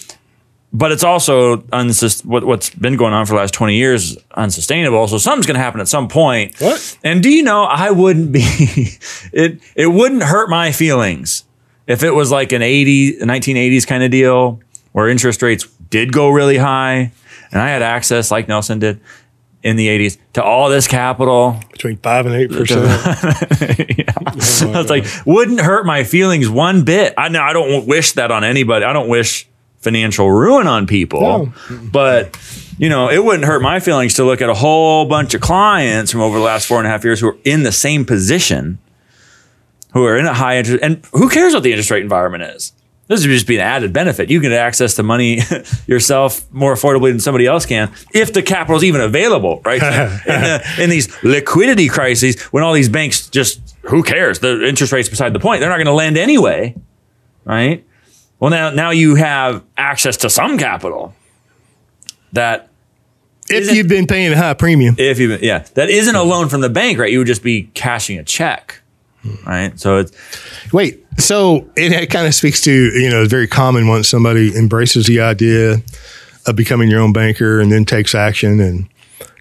But 0.71 0.91
it's 0.91 1.03
also 1.03 1.57
unsus- 1.57 2.23
what, 2.23 2.43
what's 2.43 2.69
been 2.69 2.95
going 2.95 3.13
on 3.13 3.25
for 3.25 3.33
the 3.33 3.39
last 3.39 3.55
20 3.55 3.75
years 3.75 4.17
unsustainable. 4.35 5.07
So 5.07 5.17
something's 5.17 5.47
going 5.47 5.55
to 5.55 5.61
happen 5.61 5.81
at 5.81 5.87
some 5.87 6.07
point. 6.07 6.59
What? 6.59 6.97
And 7.03 7.23
do 7.23 7.29
you 7.29 7.41
know, 7.41 7.63
I 7.63 7.89
wouldn't 7.89 8.31
be, 8.31 8.41
it, 9.33 9.59
it 9.75 9.87
wouldn't 9.87 10.23
hurt 10.23 10.49
my 10.49 10.71
feelings 10.71 11.43
if 11.87 12.03
it 12.03 12.11
was 12.11 12.31
like 12.31 12.51
an 12.51 12.61
80, 12.61 13.19
1980s 13.19 13.87
kind 13.87 14.03
of 14.03 14.11
deal 14.11 14.59
where 14.91 15.09
interest 15.09 15.41
rates 15.41 15.67
did 15.89 16.13
go 16.13 16.29
really 16.29 16.57
high 16.57 17.11
and 17.51 17.61
I 17.61 17.69
had 17.69 17.81
access, 17.81 18.31
like 18.31 18.47
Nelson 18.47 18.79
did 18.79 18.99
in 19.61 19.75
the 19.75 19.87
80s, 19.87 20.17
to 20.33 20.43
all 20.43 20.69
this 20.69 20.87
capital. 20.87 21.59
Between 21.71 21.97
five 21.97 22.25
and 22.25 22.35
eight 22.35 22.49
percent. 22.49 22.85
I 24.21 24.79
was 24.79 24.89
like, 24.89 25.05
wouldn't 25.25 25.59
hurt 25.59 25.85
my 25.85 26.03
feelings 26.03 26.47
one 26.47 26.85
bit. 26.85 27.13
I 27.17 27.29
know 27.29 27.41
I 27.41 27.53
don't 27.53 27.87
wish 27.87 28.13
that 28.13 28.31
on 28.31 28.43
anybody. 28.43 28.85
I 28.85 28.93
don't 28.93 29.09
wish 29.09 29.48
financial 29.79 30.29
ruin 30.29 30.67
on 30.67 30.87
people. 30.87 31.21
No. 31.21 31.53
But 31.91 32.37
you 32.77 32.87
know, 32.87 33.09
it 33.09 33.23
wouldn't 33.23 33.45
hurt 33.45 33.61
my 33.61 33.79
feelings 33.79 34.13
to 34.15 34.23
look 34.23 34.41
at 34.41 34.49
a 34.49 34.53
whole 34.53 35.05
bunch 35.05 35.33
of 35.33 35.41
clients 35.41 36.11
from 36.11 36.21
over 36.21 36.37
the 36.37 36.43
last 36.43 36.65
four 36.65 36.77
and 36.77 36.87
a 36.87 36.89
half 36.89 37.03
years 37.03 37.19
who 37.19 37.29
are 37.29 37.37
in 37.43 37.63
the 37.63 37.73
same 37.73 38.05
position, 38.05 38.79
who 39.93 40.05
are 40.05 40.17
in 40.17 40.25
a 40.25 40.33
high 40.33 40.57
interest, 40.57 40.81
and 40.81 41.05
who 41.11 41.29
cares 41.29 41.53
what 41.53 41.63
the 41.63 41.71
interest 41.71 41.91
rate 41.91 42.03
environment 42.03 42.43
is? 42.43 42.71
This 43.07 43.21
would 43.21 43.31
just 43.31 43.47
be 43.47 43.55
an 43.55 43.61
added 43.61 43.91
benefit. 43.91 44.29
You 44.29 44.39
can 44.39 44.53
access 44.53 44.95
the 44.95 45.01
money 45.01 45.39
yourself 45.87 46.49
more 46.53 46.73
affordably 46.73 47.09
than 47.09 47.19
somebody 47.19 47.47
else 47.47 47.65
can 47.65 47.91
if 48.13 48.33
the 48.33 48.43
capital 48.43 48.77
is 48.77 48.83
even 48.83 49.01
available, 49.01 49.61
right? 49.65 49.81
in, 49.83 50.41
the, 50.41 50.75
in 50.79 50.89
these 50.91 51.23
liquidity 51.23 51.89
crises, 51.89 52.39
when 52.43 52.63
all 52.63 52.71
these 52.71 52.87
banks 52.87 53.27
just, 53.27 53.75
who 53.81 54.03
cares? 54.03 54.39
The 54.39 54.63
interest 54.63 54.93
rate's 54.93 55.09
beside 55.09 55.33
the 55.33 55.39
point. 55.39 55.59
They're 55.59 55.69
not 55.69 55.77
going 55.77 55.87
to 55.87 55.91
lend 55.91 56.17
anyway, 56.17 56.75
right? 57.45 57.83
Well, 58.39 58.51
now, 58.51 58.69
now 58.69 58.91
you 58.91 59.15
have 59.15 59.63
access 59.77 60.17
to 60.17 60.29
some 60.29 60.57
capital 60.57 61.13
that 62.33 62.69
If 63.49 63.75
you've 63.75 63.87
been 63.87 64.07
paying 64.07 64.31
a 64.31 64.37
high 64.37 64.53
premium. 64.53 64.95
if 64.97 65.19
you 65.19 65.37
yeah 65.41 65.65
that 65.73 65.89
isn't 65.89 66.15
a 66.15 66.21
loan 66.23 66.47
from 66.49 66.61
the 66.61 66.69
bank 66.69 66.99
right 66.99 67.11
you 67.11 67.17
would 67.17 67.27
just 67.27 67.43
be 67.43 67.63
cashing 67.73 68.19
a 68.19 68.23
check 68.23 68.81
right 69.45 69.77
so 69.79 69.97
it's 69.97 70.11
Wait, 70.71 71.03
so 71.17 71.67
it 71.75 72.09
kind 72.11 72.27
of 72.27 72.33
speaks 72.35 72.61
to, 72.61 72.71
you 72.71 73.09
know, 73.09 73.25
very 73.25 73.47
common 73.47 73.87
once 73.87 74.07
somebody 74.07 74.55
embraces 74.55 75.07
the 75.07 75.19
idea 75.19 75.77
of 76.45 76.55
becoming 76.55 76.89
your 76.89 77.01
own 77.01 77.11
banker 77.11 77.59
and 77.59 77.71
then 77.71 77.83
takes 77.85 78.13
action 78.15 78.59
and 78.61 78.87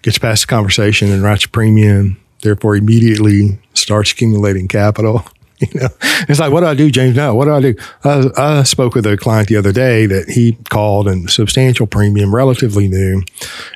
gets 0.01 0.17
past 0.17 0.41
the 0.43 0.47
conversation 0.47 1.11
and 1.11 1.21
writes 1.23 1.45
a 1.45 1.49
premium, 1.49 2.17
therefore 2.41 2.75
immediately 2.75 3.59
starts 3.75 4.11
accumulating 4.11 4.67
capital. 4.67 5.23
You 5.73 5.81
know, 5.81 5.89
it's 6.29 6.39
like, 6.39 6.53
what 6.53 6.61
do 6.61 6.67
I 6.67 6.73
do, 6.73 6.89
James? 6.89 7.17
Now, 7.17 7.35
what 7.35 7.43
do 7.43 7.53
I 7.53 7.59
do? 7.59 7.75
I, 8.05 8.29
I 8.37 8.63
spoke 8.63 8.95
with 8.95 9.05
a 9.05 9.17
client 9.17 9.49
the 9.49 9.57
other 9.57 9.73
day 9.73 10.05
that 10.05 10.29
he 10.29 10.53
called 10.69 11.05
and 11.05 11.29
substantial 11.29 11.85
premium, 11.85 12.33
relatively 12.33 12.87
new. 12.87 13.15
And 13.15 13.25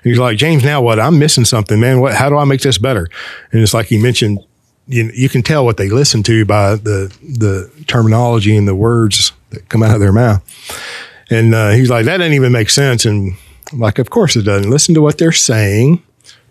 He's 0.03 0.17
like, 0.17 0.37
James, 0.37 0.63
now 0.63 0.81
what? 0.81 0.97
I'm 0.97 1.19
missing 1.19 1.43
something, 1.43 1.81
man. 1.81 1.99
What? 1.99 2.13
How 2.13 2.29
do 2.29 2.37
I 2.37 2.45
make 2.45 2.61
this 2.61 2.77
better? 2.77 3.09
And 3.51 3.61
it's 3.61 3.73
like 3.73 3.87
he 3.87 3.97
mentioned 3.97 4.39
you, 4.87 5.11
you 5.13 5.29
can 5.29 5.43
tell 5.43 5.65
what 5.65 5.77
they 5.77 5.89
listen 5.89 6.23
to 6.23 6.45
by 6.45 6.75
the 6.75 7.15
the 7.21 7.71
terminology 7.87 8.55
and 8.55 8.67
the 8.67 8.75
words 8.75 9.31
that 9.51 9.69
come 9.69 9.83
out 9.83 9.93
of 9.93 9.99
their 9.99 10.11
mouth. 10.11 10.41
And 11.29 11.55
uh, 11.55 11.71
he's 11.71 11.89
like, 11.89 12.05
that 12.05 12.17
doesn't 12.17 12.33
even 12.33 12.51
make 12.51 12.69
sense. 12.69 13.05
And 13.05 13.35
I'm 13.71 13.79
like, 13.79 13.97
of 13.97 14.09
course 14.09 14.35
it 14.35 14.43
doesn't. 14.43 14.69
Listen 14.69 14.93
to 14.95 15.01
what 15.01 15.17
they're 15.17 15.31
saying. 15.31 16.03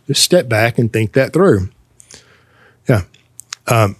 Just 0.06 0.22
step 0.22 0.48
back 0.48 0.78
and 0.78 0.92
think 0.92 1.12
that 1.12 1.32
through. 1.32 1.68
Yeah. 2.88 3.02
Um, 3.68 3.96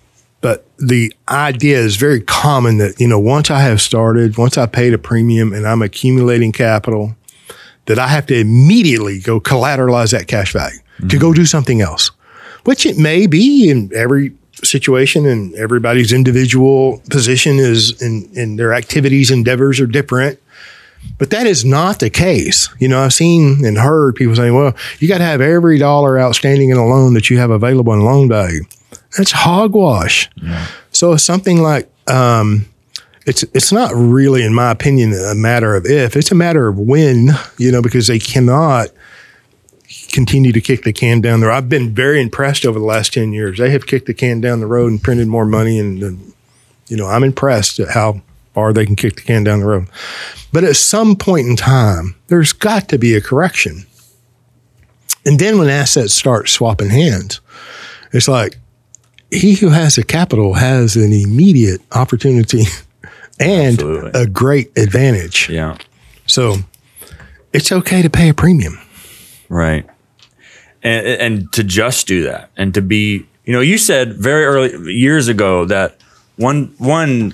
the 0.83 1.15
idea 1.29 1.79
is 1.79 1.95
very 1.95 2.21
common 2.21 2.79
that, 2.79 3.01
you 3.01 3.07
know, 3.07 3.21
once 3.21 3.53
I 3.53 3.61
have 3.61 3.81
started, 3.81 4.37
once 4.37 4.59
I 4.59 4.67
paid 4.67 4.93
a 4.93 4.99
premium 4.99 5.53
and 5.53 5.65
I'm 5.65 5.81
accumulating 5.81 6.51
capital, 6.51 7.15
that 7.87 8.01
I 8.01 8.09
have 8.09 8.27
to 8.27 8.39
immediately 8.39 9.21
go 9.21 9.41
collateralize 9.41 10.11
that 10.11 10.27
cash 10.27 10.53
value 10.53 10.79
to 11.09 11.19
go 11.19 11.29
mm-hmm. 11.29 11.35
do 11.35 11.47
something 11.47 11.81
else, 11.81 12.11
which 12.65 12.85
it 12.85 12.99
may 12.99 13.29
be 13.29 13.71
in 13.71 13.93
every 13.95 14.33
situation 14.65 15.25
and 15.25 15.55
everybody's 15.55 16.13
individual 16.13 17.01
position 17.11 17.59
is 17.59 18.01
in, 18.03 18.29
in 18.35 18.57
their 18.57 18.75
activities, 18.75 19.31
endeavors 19.31 19.79
are 19.79 19.87
different. 19.87 20.41
But 21.19 21.31
that 21.31 21.47
is 21.47 21.65
not 21.65 22.01
the 22.01 22.11
case. 22.11 22.69
You 22.79 22.89
know, 22.89 23.03
I've 23.03 23.15
seen 23.15 23.65
and 23.65 23.79
heard 23.79 24.17
people 24.17 24.35
saying, 24.35 24.55
well, 24.55 24.75
you 24.99 25.09
got 25.09 25.19
to 25.19 25.25
have 25.25 25.41
every 25.41 25.79
dollar 25.79 26.19
outstanding 26.19 26.71
in 26.71 26.77
a 26.77 26.87
loan 26.87 27.15
that 27.15 27.31
you 27.31 27.39
have 27.39 27.51
available 27.51 27.93
in 27.93 28.01
loan 28.01 28.29
value. 28.29 28.65
That's 29.17 29.33
hogwash. 29.33 30.31
So 30.91 31.17
something 31.17 31.63
like, 31.63 31.91
um, 32.09 32.67
it's 33.27 33.45
it's 33.55 33.71
not 33.71 33.93
really, 33.95 34.45
in 34.45 34.53
my 34.53 34.71
opinion, 34.71 35.13
a 35.13 35.35
matter 35.35 35.77
of 35.77 35.87
if. 35.87 36.17
It's 36.17 36.33
a 36.33 36.35
matter 36.35 36.67
of 36.69 36.79
when. 36.79 37.31
You 37.57 37.71
know, 37.71 37.81
because 37.83 38.09
they 38.09 38.19
cannot 38.19 38.89
continue 40.11 40.53
to 40.53 40.61
kick 40.61 40.83
the 40.83 40.93
can 40.93 41.21
down 41.21 41.41
there. 41.41 41.53
I've 41.53 41.69
been 41.69 41.95
very 41.95 42.21
impressed 42.21 42.67
over 42.67 42.79
the 42.79 42.85
last 42.85 43.13
ten 43.13 43.33
years. 43.33 43.59
They 43.59 43.71
have 43.71 43.87
kicked 43.87 44.07
the 44.07 44.15
can 44.15 44.41
down 44.41 44.61
the 44.61 44.67
road 44.67 44.91
and 44.91 45.03
printed 45.03 45.29
more 45.29 45.47
money, 45.47 45.79
and, 45.79 46.03
and 46.03 46.33
you 46.89 46.97
know, 46.97 47.07
I'm 47.07 47.23
impressed 47.23 47.79
at 47.79 47.91
how 47.91 48.23
far 48.55 48.73
they 48.73 48.85
can 48.85 48.97
kick 48.97 49.17
the 49.17 49.23
can 49.23 49.45
down 49.45 49.61
the 49.61 49.67
road. 49.67 49.87
But 50.53 50.65
at 50.65 50.77
some 50.77 51.17
point 51.17 51.47
in 51.47 51.57
time, 51.57 52.17
there's 52.27 52.53
got 52.53 52.89
to 52.89 52.99
be 52.99 53.15
a 53.15 53.21
correction. 53.21 53.87
And 55.25 55.39
then 55.39 55.59
when 55.59 55.69
assets 55.69 56.13
start 56.13 56.49
swapping 56.49 56.91
hands, 56.91 57.41
it's 58.13 58.29
like 58.29 58.59
he 59.33 59.55
who 59.55 59.71
has 59.71 59.97
the 59.97 60.05
capital 60.05 60.55
has 60.55 60.95
an 60.97 61.13
immediate 61.13 61.81
opportunity 61.93 62.63
and 63.41 63.75
Absolutely. 63.81 64.11
a 64.21 64.27
great 64.27 64.77
advantage. 64.77 65.49
yeah 65.49 65.77
So 66.27 66.57
it's 67.53 67.73
okay 67.73 68.03
to 68.03 68.11
pay 68.11 68.29
a 68.29 68.35
premium. 68.35 68.79
right 69.49 69.87
and 70.83 71.07
and 71.07 71.53
to 71.53 71.63
just 71.65 72.07
do 72.07 72.23
that 72.25 72.51
and 72.57 72.75
to 72.75 72.83
be 72.83 73.27
you 73.45 73.53
know 73.53 73.61
you 73.61 73.79
said 73.79 74.15
very 74.15 74.45
early 74.45 74.93
years 74.93 75.29
ago 75.29 75.65
that 75.67 75.97
one 76.37 76.75
one 76.79 77.33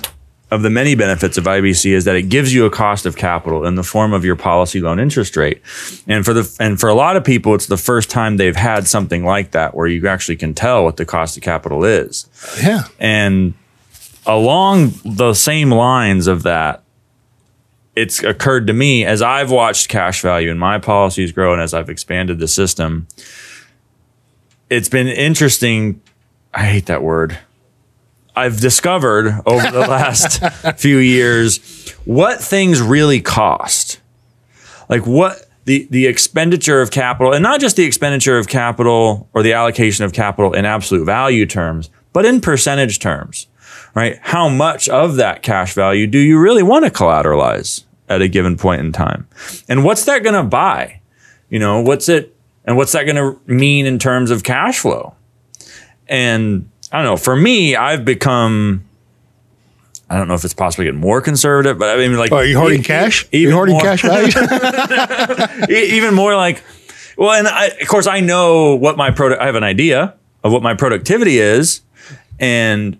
of 0.50 0.62
the 0.62 0.70
many 0.70 0.94
benefits 0.94 1.36
of 1.36 1.44
IBC 1.44 1.90
is 1.90 2.04
that 2.04 2.16
it 2.16 2.28
gives 2.28 2.54
you 2.54 2.64
a 2.64 2.70
cost 2.70 3.04
of 3.04 3.16
capital 3.16 3.66
in 3.66 3.74
the 3.74 3.82
form 3.82 4.12
of 4.12 4.24
your 4.24 4.36
policy 4.36 4.80
loan 4.80 4.98
interest 4.98 5.36
rate. 5.36 5.60
And 6.06 6.24
for 6.24 6.32
the 6.32 6.56
and 6.58 6.80
for 6.80 6.88
a 6.88 6.94
lot 6.94 7.16
of 7.16 7.24
people 7.24 7.54
it's 7.54 7.66
the 7.66 7.76
first 7.76 8.10
time 8.10 8.38
they've 8.38 8.56
had 8.56 8.86
something 8.86 9.24
like 9.24 9.50
that 9.50 9.74
where 9.74 9.86
you 9.86 10.06
actually 10.08 10.36
can 10.36 10.54
tell 10.54 10.84
what 10.84 10.96
the 10.96 11.04
cost 11.04 11.36
of 11.36 11.42
capital 11.42 11.84
is. 11.84 12.26
Yeah. 12.62 12.84
And 12.98 13.54
along 14.24 14.94
the 15.04 15.34
same 15.34 15.70
lines 15.70 16.26
of 16.26 16.44
that, 16.44 16.82
it's 17.94 18.22
occurred 18.22 18.68
to 18.68 18.72
me 18.72 19.04
as 19.04 19.20
I've 19.20 19.50
watched 19.50 19.88
cash 19.88 20.22
value 20.22 20.50
and 20.50 20.58
my 20.58 20.78
policies 20.78 21.32
grow 21.32 21.52
and 21.52 21.60
as 21.60 21.74
I've 21.74 21.90
expanded 21.90 22.38
the 22.38 22.48
system. 22.48 23.06
It's 24.70 24.88
been 24.88 25.08
interesting. 25.08 26.00
I 26.54 26.64
hate 26.66 26.86
that 26.86 27.02
word. 27.02 27.38
I've 28.38 28.60
discovered 28.60 29.40
over 29.46 29.70
the 29.70 29.80
last 29.88 30.42
few 30.80 30.98
years 30.98 31.92
what 32.04 32.40
things 32.40 32.80
really 32.80 33.20
cost. 33.20 34.00
Like 34.88 35.06
what 35.06 35.48
the, 35.64 35.86
the 35.90 36.06
expenditure 36.06 36.80
of 36.80 36.90
capital, 36.90 37.34
and 37.34 37.42
not 37.42 37.60
just 37.60 37.76
the 37.76 37.84
expenditure 37.84 38.38
of 38.38 38.48
capital 38.48 39.28
or 39.34 39.42
the 39.42 39.52
allocation 39.52 40.04
of 40.04 40.12
capital 40.12 40.54
in 40.54 40.64
absolute 40.64 41.04
value 41.04 41.44
terms, 41.44 41.90
but 42.14 42.24
in 42.24 42.40
percentage 42.40 43.00
terms, 43.00 43.48
right? 43.94 44.18
How 44.22 44.48
much 44.48 44.88
of 44.88 45.16
that 45.16 45.42
cash 45.42 45.74
value 45.74 46.06
do 46.06 46.18
you 46.18 46.38
really 46.38 46.62
want 46.62 46.84
to 46.86 46.90
collateralize 46.90 47.84
at 48.08 48.22
a 48.22 48.28
given 48.28 48.56
point 48.56 48.80
in 48.80 48.92
time? 48.92 49.28
And 49.68 49.84
what's 49.84 50.06
that 50.06 50.22
going 50.22 50.36
to 50.36 50.42
buy? 50.42 51.00
You 51.50 51.58
know, 51.58 51.80
what's 51.82 52.08
it, 52.08 52.34
and 52.64 52.76
what's 52.76 52.92
that 52.92 53.04
going 53.04 53.16
to 53.16 53.38
mean 53.52 53.84
in 53.84 53.98
terms 53.98 54.30
of 54.30 54.44
cash 54.44 54.78
flow? 54.78 55.14
And 56.06 56.70
I 56.92 56.96
don't 56.98 57.04
know, 57.04 57.16
for 57.16 57.36
me, 57.36 57.76
I've 57.76 58.04
become, 58.04 58.84
I 60.08 60.16
don't 60.16 60.26
know 60.28 60.34
if 60.34 60.44
it's 60.44 60.54
possibly 60.54 60.86
getting 60.86 61.00
more 61.00 61.20
conservative, 61.20 61.78
but 61.78 61.90
I 61.90 61.96
mean, 62.08 62.16
like, 62.16 62.32
Oh, 62.32 62.36
are 62.36 62.44
you 62.44 62.58
hoarding 62.58 62.80
e- 62.80 62.84
cash? 62.84 63.26
you 63.30 63.40
even 63.40 63.54
hoarding 63.54 63.74
more- 63.74 63.82
cash 63.82 64.02
values? 64.02 64.34
E- 65.70 65.96
even 65.96 66.14
more 66.14 66.34
like 66.34 66.62
well 67.16 67.32
and 67.32 67.46
I, 67.48 67.66
of 67.66 67.88
course 67.88 68.06
i 68.06 68.20
know 68.20 68.76
what 68.76 68.96
my 68.96 69.10
product 69.10 69.42
i 69.42 69.46
have 69.46 69.56
an 69.56 69.64
idea 69.64 70.14
of 70.44 70.52
what 70.52 70.62
my 70.62 70.74
productivity 70.74 71.38
is 71.38 71.80
and 72.38 72.96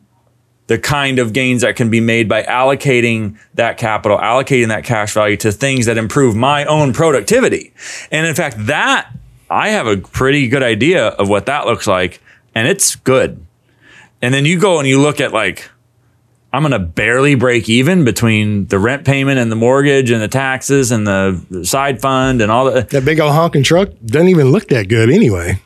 the 0.66 0.76
kind 0.78 1.18
of 1.21 1.33
gains 1.33 1.62
that 1.62 1.76
can 1.76 1.88
be 1.88 2.00
made 2.00 2.28
by 2.28 2.42
allocating 2.42 3.38
that 3.54 3.78
capital 3.78 4.18
allocating 4.18 4.68
that 4.68 4.85
cash 4.85 5.14
value 5.14 5.37
to 5.38 5.52
things 5.52 5.87
that 5.87 5.97
improve 5.97 6.35
my 6.35 6.64
own 6.66 6.92
productivity 6.92 7.73
and 8.11 8.26
in 8.26 8.35
fact 8.35 8.57
that 8.66 9.09
I 9.50 9.68
have 9.71 9.87
a 9.87 9.97
pretty 9.97 10.49
good 10.49 10.62
idea 10.64 11.07
of 11.07 11.28
what 11.30 11.47
that 11.47 11.64
looks 11.64 11.87
like, 11.87 12.21
and 12.54 12.68
it's 12.68 12.97
good. 12.97 13.42
And 14.21 14.35
then 14.35 14.45
you 14.45 14.59
go 14.59 14.79
and 14.79 14.89
you 14.89 15.01
look 15.01 15.21
at 15.21 15.33
like, 15.33 15.71
I'm 16.53 16.63
going 16.63 16.73
to 16.73 16.79
barely 16.79 17.35
break 17.35 17.69
even 17.69 18.05
between 18.05 18.67
the 18.67 18.79
rent 18.79 19.05
payment 19.05 19.39
and 19.39 19.53
the 19.53 19.57
mortgage 19.57 20.11
and 20.11 20.21
the 20.23 20.29
taxes 20.29 20.91
and 20.91 21.07
the 21.07 21.63
side 21.65 22.01
fund 22.01 22.41
and 22.41 22.51
all 22.51 22.71
that. 22.71 22.91
That 22.91 23.05
big 23.05 23.21
old 23.21 23.33
honking 23.33 23.63
truck 23.63 23.91
doesn't 24.05 24.29
even 24.29 24.51
look 24.51 24.69
that 24.69 24.89
good 24.89 25.11
anyway. 25.11 25.61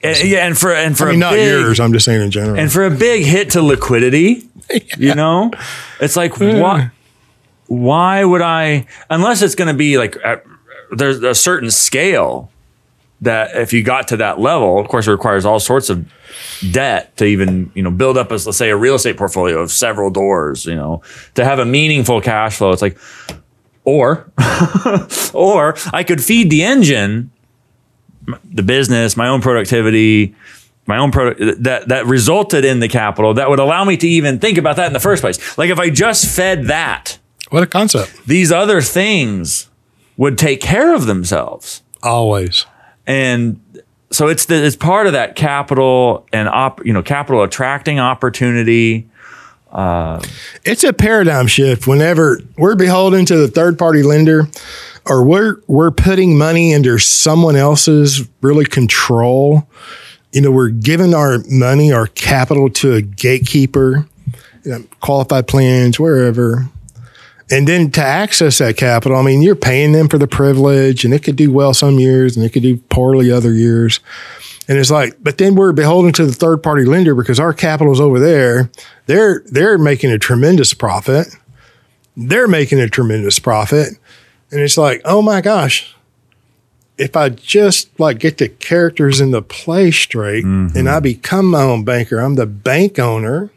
And, 0.00 0.22
yeah, 0.22 0.46
and 0.46 0.56
for 0.56 0.72
and 0.72 0.96
for 0.96 1.08
I 1.08 1.10
mean, 1.10 1.16
a 1.16 1.20
not 1.20 1.32
big, 1.32 1.48
yours. 1.48 1.80
I'm 1.80 1.92
just 1.92 2.04
saying 2.04 2.22
in 2.22 2.30
general. 2.30 2.56
and 2.56 2.70
for 2.70 2.84
a 2.84 2.90
big 2.90 3.24
hit 3.24 3.50
to 3.50 3.62
liquidity, 3.62 4.48
you 4.96 5.14
know, 5.16 5.50
it's 6.00 6.14
like 6.14 6.38
what? 6.38 6.90
Why 7.66 8.24
would 8.24 8.40
I? 8.40 8.86
Unless 9.10 9.42
it's 9.42 9.56
going 9.56 9.68
to 9.68 9.74
be 9.74 9.98
like 9.98 10.16
at, 10.24 10.44
there's 10.92 11.20
a 11.24 11.34
certain 11.34 11.72
scale 11.72 12.50
that 13.20 13.56
if 13.56 13.72
you 13.72 13.82
got 13.82 14.08
to 14.08 14.16
that 14.18 14.38
level, 14.38 14.78
of 14.78 14.88
course, 14.88 15.08
it 15.08 15.10
requires 15.10 15.44
all 15.44 15.58
sorts 15.58 15.90
of 15.90 16.06
debt 16.70 17.16
to 17.16 17.24
even 17.24 17.70
you 17.74 17.82
know 17.82 17.90
build 17.90 18.16
up 18.16 18.30
as 18.30 18.46
let's 18.46 18.58
say 18.58 18.70
a 18.70 18.76
real 18.76 18.94
estate 18.94 19.16
portfolio 19.16 19.58
of 19.58 19.70
several 19.70 20.10
doors. 20.10 20.66
You 20.66 20.76
know, 20.76 21.02
to 21.34 21.44
have 21.44 21.58
a 21.58 21.64
meaningful 21.64 22.20
cash 22.20 22.58
flow, 22.58 22.70
it's 22.70 22.82
like, 22.82 22.96
or, 23.84 24.30
or 25.34 25.76
I 25.92 26.04
could 26.04 26.22
feed 26.22 26.50
the 26.50 26.62
engine 26.62 27.30
the 28.44 28.62
business, 28.62 29.16
my 29.16 29.28
own 29.28 29.40
productivity, 29.40 30.34
my 30.86 30.98
own 30.98 31.10
product 31.10 31.62
that 31.62 31.88
that 31.88 32.06
resulted 32.06 32.64
in 32.64 32.80
the 32.80 32.88
capital 32.88 33.34
that 33.34 33.48
would 33.48 33.58
allow 33.58 33.84
me 33.84 33.96
to 33.96 34.08
even 34.08 34.38
think 34.38 34.58
about 34.58 34.76
that 34.76 34.86
in 34.86 34.92
the 34.92 35.00
first 35.00 35.22
place. 35.22 35.58
Like 35.58 35.70
if 35.70 35.78
I 35.78 35.90
just 35.90 36.26
fed 36.34 36.66
that, 36.66 37.18
what 37.50 37.62
a 37.62 37.66
concept. 37.66 38.26
these 38.26 38.50
other 38.52 38.80
things 38.80 39.70
would 40.16 40.38
take 40.38 40.60
care 40.60 40.94
of 40.94 41.06
themselves. 41.06 41.82
Always. 42.02 42.66
And 43.08 43.60
so 44.10 44.28
it's 44.28 44.44
the, 44.44 44.64
it's 44.64 44.76
part 44.76 45.06
of 45.06 45.14
that 45.14 45.34
capital 45.34 46.26
and 46.32 46.48
op, 46.48 46.84
you 46.84 46.92
know, 46.92 47.02
capital 47.02 47.42
attracting 47.42 47.98
opportunity. 47.98 49.08
Uh, 49.72 50.22
it's 50.64 50.84
a 50.84 50.92
paradigm 50.92 51.46
shift 51.46 51.86
whenever 51.86 52.38
we're 52.56 52.76
beholden 52.76 53.24
to 53.26 53.36
the 53.36 53.48
third 53.48 53.78
party 53.78 54.02
lender 54.02 54.46
or 55.06 55.24
we're 55.24 55.60
we're 55.66 55.90
putting 55.90 56.38
money 56.38 56.74
under 56.74 56.98
someone 56.98 57.56
else's 57.56 58.28
really 58.42 58.64
control. 58.64 59.66
You 60.32 60.42
know, 60.42 60.50
we're 60.50 60.68
giving 60.68 61.14
our 61.14 61.38
money, 61.50 61.92
our 61.92 62.06
capital 62.08 62.68
to 62.70 62.94
a 62.94 63.02
gatekeeper, 63.02 64.06
you 64.64 64.70
know, 64.70 64.84
qualified 65.00 65.48
plans, 65.48 65.98
wherever. 65.98 66.68
And 67.50 67.66
then 67.66 67.90
to 67.92 68.02
access 68.02 68.58
that 68.58 68.76
capital, 68.76 69.16
I 69.16 69.22
mean, 69.22 69.40
you're 69.40 69.54
paying 69.54 69.92
them 69.92 70.08
for 70.08 70.18
the 70.18 70.26
privilege 70.26 71.04
and 71.04 71.14
it 71.14 71.22
could 71.22 71.36
do 71.36 71.50
well 71.50 71.72
some 71.72 71.98
years 71.98 72.36
and 72.36 72.44
it 72.44 72.52
could 72.52 72.62
do 72.62 72.76
poorly 72.76 73.32
other 73.32 73.54
years. 73.54 74.00
And 74.68 74.76
it's 74.76 74.90
like, 74.90 75.16
but 75.22 75.38
then 75.38 75.54
we're 75.54 75.72
beholden 75.72 76.12
to 76.12 76.26
the 76.26 76.32
third 76.32 76.62
party 76.62 76.84
lender 76.84 77.14
because 77.14 77.40
our 77.40 77.54
capital's 77.54 78.00
over 78.00 78.20
there. 78.20 78.70
They're 79.06 79.42
they're 79.46 79.78
making 79.78 80.10
a 80.10 80.18
tremendous 80.18 80.74
profit. 80.74 81.28
They're 82.16 82.48
making 82.48 82.80
a 82.80 82.88
tremendous 82.88 83.38
profit. 83.38 83.94
And 84.50 84.60
it's 84.60 84.76
like, 84.76 85.00
oh 85.06 85.22
my 85.22 85.40
gosh, 85.40 85.94
if 86.98 87.16
I 87.16 87.30
just 87.30 87.98
like 87.98 88.18
get 88.18 88.36
the 88.36 88.48
characters 88.48 89.20
in 89.20 89.30
the 89.30 89.40
play 89.40 89.90
straight 89.90 90.44
and 90.44 90.70
mm-hmm. 90.70 90.88
I 90.88 91.00
become 91.00 91.46
my 91.46 91.62
own 91.62 91.84
banker, 91.84 92.18
I'm 92.18 92.34
the 92.34 92.46
bank 92.46 92.98
owner. 92.98 93.50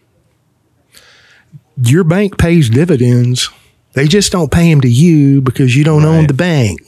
Your 1.83 2.03
bank 2.03 2.37
pays 2.37 2.69
dividends. 2.69 3.49
They 3.93 4.07
just 4.07 4.31
don't 4.31 4.51
pay 4.51 4.69
them 4.69 4.81
to 4.81 4.89
you 4.89 5.41
because 5.41 5.75
you 5.75 5.83
don't 5.83 6.05
own 6.05 6.27
the 6.27 6.33
bank. 6.33 6.79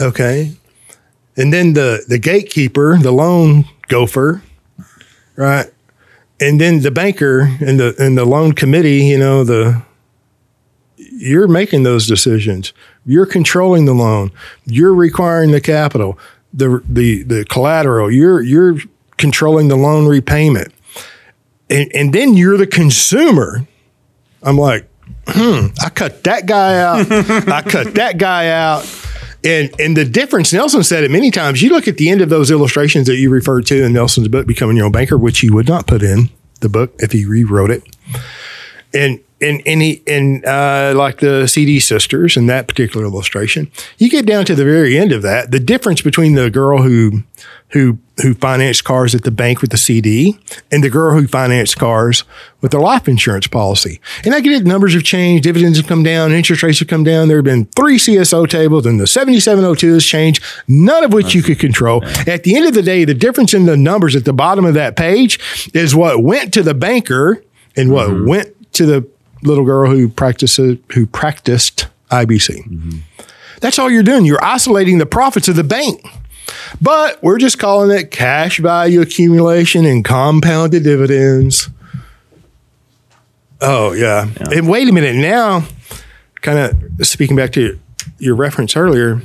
Okay. 0.00 0.52
And 1.36 1.52
then 1.52 1.74
the 1.74 2.04
the 2.06 2.18
gatekeeper, 2.18 2.98
the 2.98 3.12
loan 3.12 3.64
gopher, 3.88 4.42
right? 5.36 5.66
And 6.40 6.60
then 6.60 6.80
the 6.80 6.90
banker 6.90 7.56
and 7.60 7.78
the 7.78 7.94
and 7.98 8.18
the 8.18 8.24
loan 8.24 8.52
committee, 8.52 9.04
you 9.04 9.18
know, 9.18 9.44
the 9.44 9.82
you're 10.96 11.48
making 11.48 11.82
those 11.82 12.06
decisions. 12.06 12.72
You're 13.06 13.26
controlling 13.26 13.84
the 13.84 13.94
loan. 13.94 14.32
You're 14.64 14.94
requiring 14.94 15.52
the 15.52 15.60
capital, 15.60 16.18
the 16.52 16.82
the 16.88 17.22
the 17.22 17.44
collateral. 17.44 18.10
You're 18.10 18.42
you're 18.42 18.78
controlling 19.16 19.68
the 19.68 19.76
loan 19.76 20.06
repayment. 20.06 20.72
And 21.68 21.90
and 21.94 22.12
then 22.12 22.34
you're 22.36 22.56
the 22.56 22.66
consumer. 22.66 23.66
I'm 24.42 24.56
like, 24.56 24.89
Hmm, 25.26 25.66
I 25.82 25.90
cut 25.90 26.24
that 26.24 26.46
guy 26.46 26.80
out. 26.80 27.10
I 27.48 27.62
cut 27.62 27.94
that 27.94 28.18
guy 28.18 28.48
out. 28.48 28.88
And 29.42 29.70
and 29.80 29.96
the 29.96 30.04
difference, 30.04 30.52
Nelson 30.52 30.82
said 30.82 31.04
it 31.04 31.10
many 31.10 31.30
times. 31.30 31.62
You 31.62 31.70
look 31.70 31.88
at 31.88 31.96
the 31.96 32.10
end 32.10 32.20
of 32.20 32.28
those 32.28 32.50
illustrations 32.50 33.06
that 33.06 33.16
you 33.16 33.30
referred 33.30 33.66
to 33.66 33.84
in 33.84 33.92
Nelson's 33.92 34.28
book, 34.28 34.46
Becoming 34.46 34.76
Your 34.76 34.86
Own 34.86 34.92
Banker, 34.92 35.16
which 35.16 35.40
he 35.40 35.50
would 35.50 35.68
not 35.68 35.86
put 35.86 36.02
in 36.02 36.28
the 36.60 36.68
book 36.68 36.94
if 36.98 37.12
he 37.12 37.24
rewrote 37.24 37.70
it. 37.70 37.82
And 38.92 39.20
and 39.40 39.62
and 39.66 39.82
he 39.82 40.02
and 40.06 40.44
uh, 40.44 40.92
like 40.94 41.18
the 41.18 41.46
CD 41.46 41.80
sisters 41.80 42.36
in 42.36 42.46
that 42.46 42.68
particular 42.68 43.06
illustration, 43.06 43.70
you 43.98 44.10
get 44.10 44.26
down 44.26 44.44
to 44.46 44.54
the 44.54 44.64
very 44.64 44.98
end 44.98 45.12
of 45.12 45.22
that. 45.22 45.50
The 45.50 45.60
difference 45.60 46.02
between 46.02 46.34
the 46.34 46.50
girl 46.50 46.82
who 46.82 47.22
who 47.68 47.98
who 48.22 48.34
financed 48.34 48.84
cars 48.84 49.14
at 49.14 49.24
the 49.24 49.30
bank 49.30 49.62
with 49.62 49.70
the 49.70 49.78
CD 49.78 50.38
and 50.70 50.84
the 50.84 50.90
girl 50.90 51.18
who 51.18 51.26
financed 51.26 51.78
cars 51.78 52.24
with 52.60 52.72
their 52.72 52.80
life 52.80 53.08
insurance 53.08 53.46
policy. 53.46 53.98
And 54.24 54.34
I 54.34 54.40
get 54.40 54.52
it, 54.52 54.66
numbers 54.66 54.92
have 54.92 55.04
changed, 55.04 55.44
dividends 55.44 55.78
have 55.78 55.86
come 55.86 56.02
down, 56.02 56.32
interest 56.32 56.62
rates 56.62 56.80
have 56.80 56.88
come 56.88 57.02
down. 57.02 57.28
There 57.28 57.38
have 57.38 57.44
been 57.44 57.64
three 57.66 57.96
CSO 57.96 58.46
tables 58.46 58.84
and 58.84 59.00
the 59.00 59.06
7702 59.06 59.94
has 59.94 60.04
changed, 60.04 60.44
none 60.68 61.02
of 61.02 61.14
which 61.14 61.34
you 61.34 61.42
could 61.42 61.58
control. 61.58 62.04
At 62.26 62.42
the 62.42 62.56
end 62.56 62.66
of 62.66 62.74
the 62.74 62.82
day, 62.82 63.06
the 63.06 63.14
difference 63.14 63.54
in 63.54 63.64
the 63.64 63.76
numbers 63.76 64.14
at 64.14 64.26
the 64.26 64.34
bottom 64.34 64.66
of 64.66 64.74
that 64.74 64.96
page 64.96 65.70
is 65.72 65.94
what 65.94 66.22
went 66.22 66.52
to 66.54 66.62
the 66.62 66.74
banker 66.74 67.42
and 67.74 67.90
what 67.90 68.26
went 68.26 68.54
to 68.72 68.86
the 68.86 69.08
little 69.42 69.64
girl 69.64 69.90
who 69.90 70.08
practiced 70.08 70.56
who 70.56 71.06
practiced 71.06 71.88
IBC. 72.10 73.00
That's 73.60 73.78
all 73.78 73.90
you're 73.90 74.02
doing. 74.02 74.24
You're 74.24 74.42
isolating 74.44 74.98
the 74.98 75.06
profits 75.06 75.48
of 75.48 75.56
the 75.56 75.64
bank. 75.64 76.04
But 76.80 77.22
we're 77.22 77.38
just 77.38 77.58
calling 77.58 77.96
it 77.96 78.10
cash 78.10 78.58
value 78.58 79.00
accumulation 79.00 79.84
and 79.84 80.04
compounded 80.04 80.82
dividends. 80.82 81.68
Oh, 83.60 83.92
yeah. 83.92 84.28
And 84.50 84.68
wait 84.68 84.88
a 84.88 84.92
minute. 84.92 85.16
Now, 85.16 85.64
kind 86.40 86.58
of 86.58 87.06
speaking 87.06 87.36
back 87.36 87.52
to 87.52 87.78
your 88.18 88.34
reference 88.34 88.76
earlier, 88.76 89.22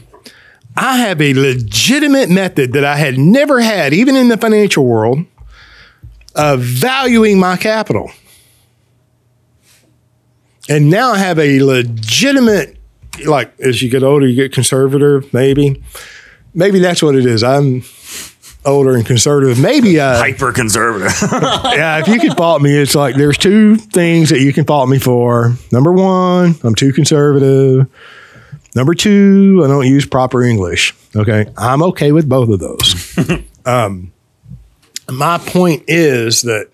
I 0.75 0.97
have 0.97 1.21
a 1.21 1.33
legitimate 1.33 2.29
method 2.29 2.73
that 2.73 2.83
I 2.83 2.97
had 2.97 3.17
never 3.17 3.61
had, 3.61 3.93
even 3.93 4.15
in 4.15 4.27
the 4.27 4.37
financial 4.37 4.85
world, 4.85 5.25
of 6.35 6.59
valuing 6.59 7.39
my 7.39 7.55
capital. 7.55 8.11
And 10.67 10.89
now 10.89 11.11
I 11.11 11.17
have 11.17 11.37
a 11.37 11.61
legitimate, 11.61 12.77
like 13.25 13.57
as 13.59 13.81
you 13.81 13.89
get 13.89 14.03
older, 14.03 14.27
you 14.27 14.35
get 14.35 14.51
conservative, 14.51 15.33
maybe. 15.33 15.83
Maybe 16.53 16.79
that's 16.79 17.03
what 17.03 17.15
it 17.15 17.25
is. 17.25 17.43
I'm 17.43 17.83
older 18.65 18.95
and 18.95 19.05
conservative. 19.05 19.59
Maybe 19.59 19.99
uh, 19.99 20.17
Hyper 20.17 20.51
conservative. 20.51 21.11
yeah, 21.31 21.99
if 21.99 22.07
you 22.07 22.19
could 22.19 22.35
fault 22.35 22.61
me, 22.61 22.75
it's 22.75 22.95
like 22.95 23.15
there's 23.15 23.37
two 23.37 23.75
things 23.75 24.29
that 24.29 24.39
you 24.39 24.53
can 24.53 24.65
fault 24.65 24.89
me 24.89 24.97
for. 24.97 25.53
Number 25.71 25.91
one, 25.91 26.55
I'm 26.63 26.75
too 26.75 26.91
conservative. 26.91 27.87
Number 28.75 28.93
two, 28.93 29.61
I 29.63 29.67
don't 29.67 29.87
use 29.87 30.05
proper 30.05 30.43
English. 30.43 30.93
Okay. 31.15 31.45
I'm 31.57 31.81
okay 31.83 32.11
with 32.11 32.27
both 32.27 32.49
of 32.49 32.59
those. 32.59 33.17
um, 33.65 34.11
my 35.09 35.37
point 35.37 35.83
is 35.87 36.41
that 36.41 36.69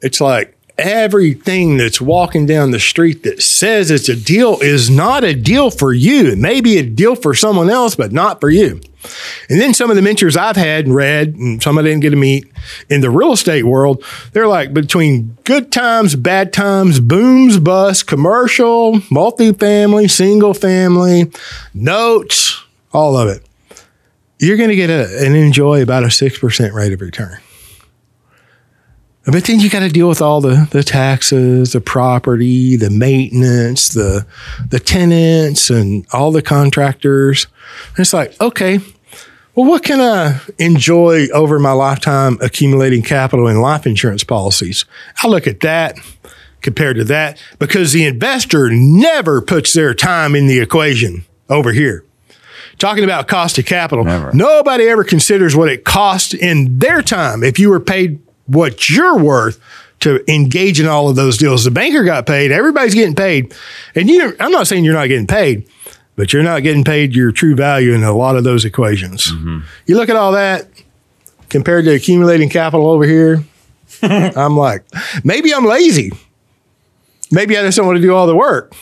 it's 0.00 0.20
like 0.20 0.58
everything 0.78 1.76
that's 1.76 2.00
walking 2.00 2.46
down 2.46 2.70
the 2.70 2.80
street 2.80 3.22
that 3.22 3.42
says 3.42 3.90
it's 3.90 4.08
a 4.08 4.16
deal 4.16 4.58
is 4.60 4.90
not 4.90 5.24
a 5.24 5.34
deal 5.34 5.70
for 5.70 5.92
you. 5.92 6.28
It 6.28 6.38
may 6.38 6.60
be 6.60 6.78
a 6.78 6.82
deal 6.82 7.14
for 7.14 7.34
someone 7.34 7.70
else, 7.70 7.94
but 7.94 8.12
not 8.12 8.40
for 8.40 8.50
you. 8.50 8.80
And 9.48 9.60
then 9.60 9.74
some 9.74 9.90
of 9.90 9.96
the 9.96 10.02
mentors 10.02 10.36
I've 10.36 10.56
had 10.56 10.86
and 10.86 10.94
read, 10.94 11.34
and 11.34 11.62
some 11.62 11.76
I 11.76 11.82
didn't 11.82 12.00
get 12.00 12.10
to 12.10 12.16
meet 12.16 12.46
in 12.88 13.00
the 13.00 13.10
real 13.10 13.32
estate 13.32 13.64
world, 13.64 14.04
they're 14.32 14.46
like 14.46 14.72
between 14.72 15.36
good 15.44 15.72
times, 15.72 16.14
bad 16.14 16.52
times, 16.52 17.00
booms, 17.00 17.58
busts, 17.58 18.02
commercial, 18.02 18.94
multifamily, 19.10 20.10
single 20.10 20.54
family, 20.54 21.30
notes, 21.74 22.62
all 22.92 23.16
of 23.16 23.28
it. 23.28 23.44
You're 24.38 24.56
going 24.56 24.70
to 24.70 24.76
get 24.76 24.90
a, 24.90 25.24
and 25.24 25.36
enjoy 25.36 25.82
about 25.82 26.04
a 26.04 26.08
6% 26.08 26.72
rate 26.72 26.92
of 26.92 27.00
return. 27.00 27.38
But 29.24 29.44
then 29.44 29.60
you 29.60 29.70
got 29.70 29.80
to 29.80 29.88
deal 29.88 30.08
with 30.08 30.20
all 30.20 30.40
the, 30.40 30.66
the 30.72 30.82
taxes, 30.82 31.72
the 31.72 31.80
property, 31.80 32.74
the 32.76 32.90
maintenance, 32.90 33.90
the 33.90 34.26
the 34.68 34.80
tenants, 34.80 35.70
and 35.70 36.04
all 36.12 36.32
the 36.32 36.42
contractors. 36.42 37.46
And 37.90 38.00
it's 38.00 38.12
like, 38.12 38.38
okay, 38.40 38.80
well, 39.54 39.66
what 39.66 39.84
can 39.84 40.00
I 40.00 40.40
enjoy 40.58 41.28
over 41.28 41.58
my 41.58 41.72
lifetime 41.72 42.38
accumulating 42.40 43.02
capital 43.02 43.46
in 43.46 43.60
life 43.60 43.86
insurance 43.86 44.24
policies? 44.24 44.86
I 45.22 45.28
look 45.28 45.46
at 45.46 45.60
that 45.60 45.98
compared 46.62 46.96
to 46.96 47.04
that 47.04 47.40
because 47.58 47.92
the 47.92 48.04
investor 48.04 48.70
never 48.72 49.40
puts 49.40 49.72
their 49.72 49.94
time 49.94 50.34
in 50.34 50.46
the 50.46 50.58
equation 50.60 51.24
over 51.48 51.72
here. 51.72 52.04
talking 52.78 53.04
about 53.04 53.28
cost 53.28 53.58
of 53.58 53.66
capital. 53.66 54.04
Never. 54.04 54.32
Nobody 54.32 54.88
ever 54.88 55.04
considers 55.04 55.54
what 55.54 55.68
it 55.68 55.84
costs 55.84 56.34
in 56.34 56.78
their 56.78 57.02
time 57.02 57.44
if 57.44 57.58
you 57.58 57.68
were 57.70 57.80
paid 57.80 58.18
what 58.46 58.88
you're 58.90 59.18
worth 59.18 59.60
to 60.00 60.22
engage 60.30 60.80
in 60.80 60.86
all 60.86 61.08
of 61.08 61.16
those 61.16 61.38
deals. 61.38 61.64
The 61.64 61.70
banker 61.70 62.04
got 62.04 62.26
paid, 62.26 62.50
everybody's 62.50 62.94
getting 62.94 63.14
paid. 63.14 63.54
And 63.94 64.08
you 64.08 64.36
I'm 64.40 64.50
not 64.50 64.66
saying 64.66 64.84
you're 64.84 64.94
not 64.94 65.06
getting 65.06 65.26
paid, 65.26 65.68
but 66.16 66.32
you're 66.32 66.42
not 66.42 66.62
getting 66.62 66.84
paid 66.84 67.14
your 67.14 67.32
true 67.32 67.54
value 67.54 67.92
in 67.92 68.02
a 68.02 68.12
lot 68.12 68.36
of 68.36 68.44
those 68.44 68.64
equations. 68.64 69.32
Mm-hmm. 69.32 69.60
You 69.86 69.96
look 69.96 70.08
at 70.08 70.16
all 70.16 70.32
that 70.32 70.66
compared 71.48 71.84
to 71.84 71.94
accumulating 71.94 72.48
capital 72.48 72.90
over 72.90 73.04
here, 73.04 73.44
I'm 74.02 74.56
like, 74.56 74.84
maybe 75.24 75.54
I'm 75.54 75.64
lazy. 75.64 76.10
Maybe 77.30 77.56
I 77.56 77.62
just 77.62 77.76
don't 77.76 77.86
want 77.86 77.96
to 77.96 78.02
do 78.02 78.14
all 78.14 78.26
the 78.26 78.36
work, 78.36 78.74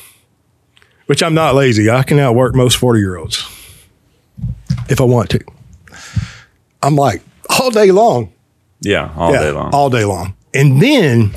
which 1.07 1.23
I'm 1.23 1.35
not 1.35 1.55
lazy. 1.55 1.91
I 1.91 2.03
can 2.03 2.19
outwork 2.19 2.55
most 2.55 2.77
40 2.79 2.99
year 2.99 3.17
olds 3.17 3.47
if 4.89 5.01
I 5.01 5.05
want 5.05 5.31
to. 5.31 5.41
I'm 6.83 6.97
like 6.97 7.23
all 7.61 7.71
day 7.71 7.93
long. 7.93 8.33
Yeah, 8.81 9.13
all 9.17 9.33
day 9.33 9.51
long. 9.51 9.71
All 9.75 9.91
day 9.91 10.05
long. 10.05 10.35
And 10.55 10.81
then 10.81 11.33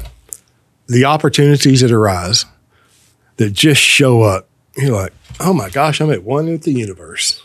the 0.88 1.06
opportunities 1.06 1.82
that 1.82 1.91
arise 1.91 2.45
that 3.38 3.51
just 3.51 3.82
show 3.82 4.21
up. 4.21 4.47
You're 4.75 4.95
like, 4.95 5.13
oh 5.39 5.53
my 5.53 5.69
gosh, 5.69 6.01
I'm 6.01 6.12
at 6.12 6.23
one 6.23 6.47
with 6.47 6.63
the 6.63 6.71
universe. 6.71 7.43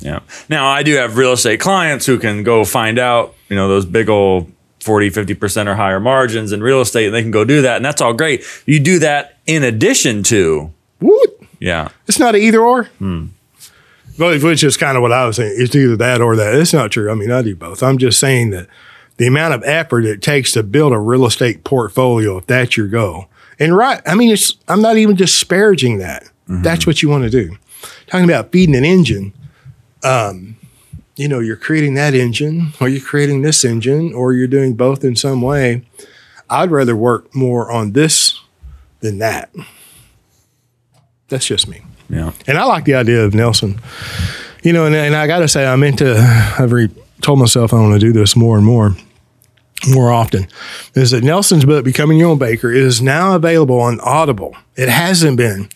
Yeah. 0.00 0.20
Now 0.48 0.66
I 0.68 0.82
do 0.82 0.94
have 0.96 1.16
real 1.16 1.32
estate 1.32 1.60
clients 1.60 2.06
who 2.06 2.18
can 2.18 2.42
go 2.42 2.64
find 2.64 2.98
out, 2.98 3.34
you 3.48 3.54
know, 3.56 3.68
those 3.68 3.86
big 3.86 4.08
old 4.08 4.50
40, 4.80 5.10
50% 5.10 5.66
or 5.68 5.74
higher 5.76 6.00
margins 6.00 6.50
in 6.50 6.60
real 6.62 6.80
estate 6.80 7.06
and 7.06 7.14
they 7.14 7.22
can 7.22 7.30
go 7.30 7.44
do 7.44 7.62
that. 7.62 7.76
And 7.76 7.84
that's 7.84 8.00
all 8.00 8.12
great. 8.12 8.44
You 8.66 8.80
do 8.80 8.98
that 8.98 9.38
in 9.46 9.62
addition 9.62 10.24
to, 10.24 10.72
What? 10.98 11.30
yeah. 11.60 11.88
It's 12.08 12.18
not 12.18 12.34
an 12.34 12.40
either 12.40 12.60
or. 12.60 12.84
Hmm. 12.98 13.26
Well, 14.18 14.38
which 14.38 14.62
is 14.62 14.76
kind 14.76 14.96
of 14.96 15.02
what 15.02 15.12
I 15.12 15.26
was 15.26 15.36
saying. 15.36 15.54
It's 15.56 15.74
either 15.74 15.96
that 15.96 16.20
or 16.20 16.36
that. 16.36 16.54
It's 16.54 16.72
not 16.72 16.90
true. 16.90 17.10
I 17.10 17.14
mean, 17.14 17.30
I 17.30 17.42
do 17.42 17.56
both. 17.56 17.82
I'm 17.82 17.98
just 17.98 18.20
saying 18.20 18.50
that 18.50 18.68
the 19.16 19.26
amount 19.26 19.54
of 19.54 19.62
effort 19.64 20.04
it 20.04 20.20
takes 20.22 20.52
to 20.52 20.62
build 20.62 20.92
a 20.92 20.98
real 20.98 21.24
estate 21.26 21.64
portfolio, 21.64 22.36
if 22.38 22.46
that's 22.46 22.76
your 22.76 22.88
goal, 22.88 23.26
and 23.58 23.76
right, 23.76 24.00
I 24.06 24.14
mean, 24.14 24.30
it's. 24.30 24.54
I'm 24.68 24.82
not 24.82 24.96
even 24.96 25.16
disparaging 25.16 25.98
that. 25.98 26.24
That's 26.62 26.86
what 26.86 27.02
you 27.02 27.08
want 27.08 27.24
to 27.24 27.30
do. 27.30 27.56
Talking 28.06 28.24
about 28.28 28.52
feeding 28.52 28.74
an 28.74 28.84
engine. 28.84 29.32
Um, 30.02 30.56
you 31.16 31.28
know, 31.28 31.40
you're 31.40 31.56
creating 31.56 31.94
that 31.94 32.14
engine, 32.14 32.72
or 32.80 32.88
you're 32.88 33.00
creating 33.00 33.42
this 33.42 33.64
engine, 33.64 34.12
or 34.12 34.32
you're 34.32 34.48
doing 34.48 34.74
both 34.74 35.04
in 35.04 35.14
some 35.16 35.40
way. 35.40 35.82
I'd 36.50 36.70
rather 36.70 36.96
work 36.96 37.34
more 37.34 37.70
on 37.70 37.92
this 37.92 38.40
than 39.00 39.18
that. 39.18 39.54
That's 41.28 41.46
just 41.46 41.68
me. 41.68 41.82
Yeah. 42.08 42.32
And 42.46 42.58
I 42.58 42.64
like 42.64 42.84
the 42.84 42.94
idea 42.94 43.24
of 43.24 43.34
Nelson. 43.34 43.80
You 44.62 44.72
know, 44.72 44.86
and, 44.86 44.94
and 44.94 45.16
I 45.16 45.26
got 45.26 45.40
to 45.40 45.48
say, 45.48 45.66
I'm 45.66 45.82
into, 45.82 46.16
I've 46.58 46.72
re- 46.72 46.90
told 47.20 47.38
myself 47.38 47.72
I 47.72 47.80
want 47.80 47.94
to 47.94 47.98
do 47.98 48.12
this 48.12 48.36
more 48.36 48.56
and 48.56 48.64
more, 48.66 48.94
more 49.88 50.12
often. 50.12 50.46
Is 50.94 51.10
that 51.10 51.24
Nelson's 51.24 51.64
book, 51.64 51.84
Becoming 51.84 52.18
Your 52.18 52.30
Own 52.30 52.38
Banker, 52.38 52.70
is 52.70 53.02
now 53.02 53.34
available 53.34 53.80
on 53.80 53.98
Audible. 54.00 54.56
It 54.76 54.88
hasn't 54.88 55.36
been 55.36 55.68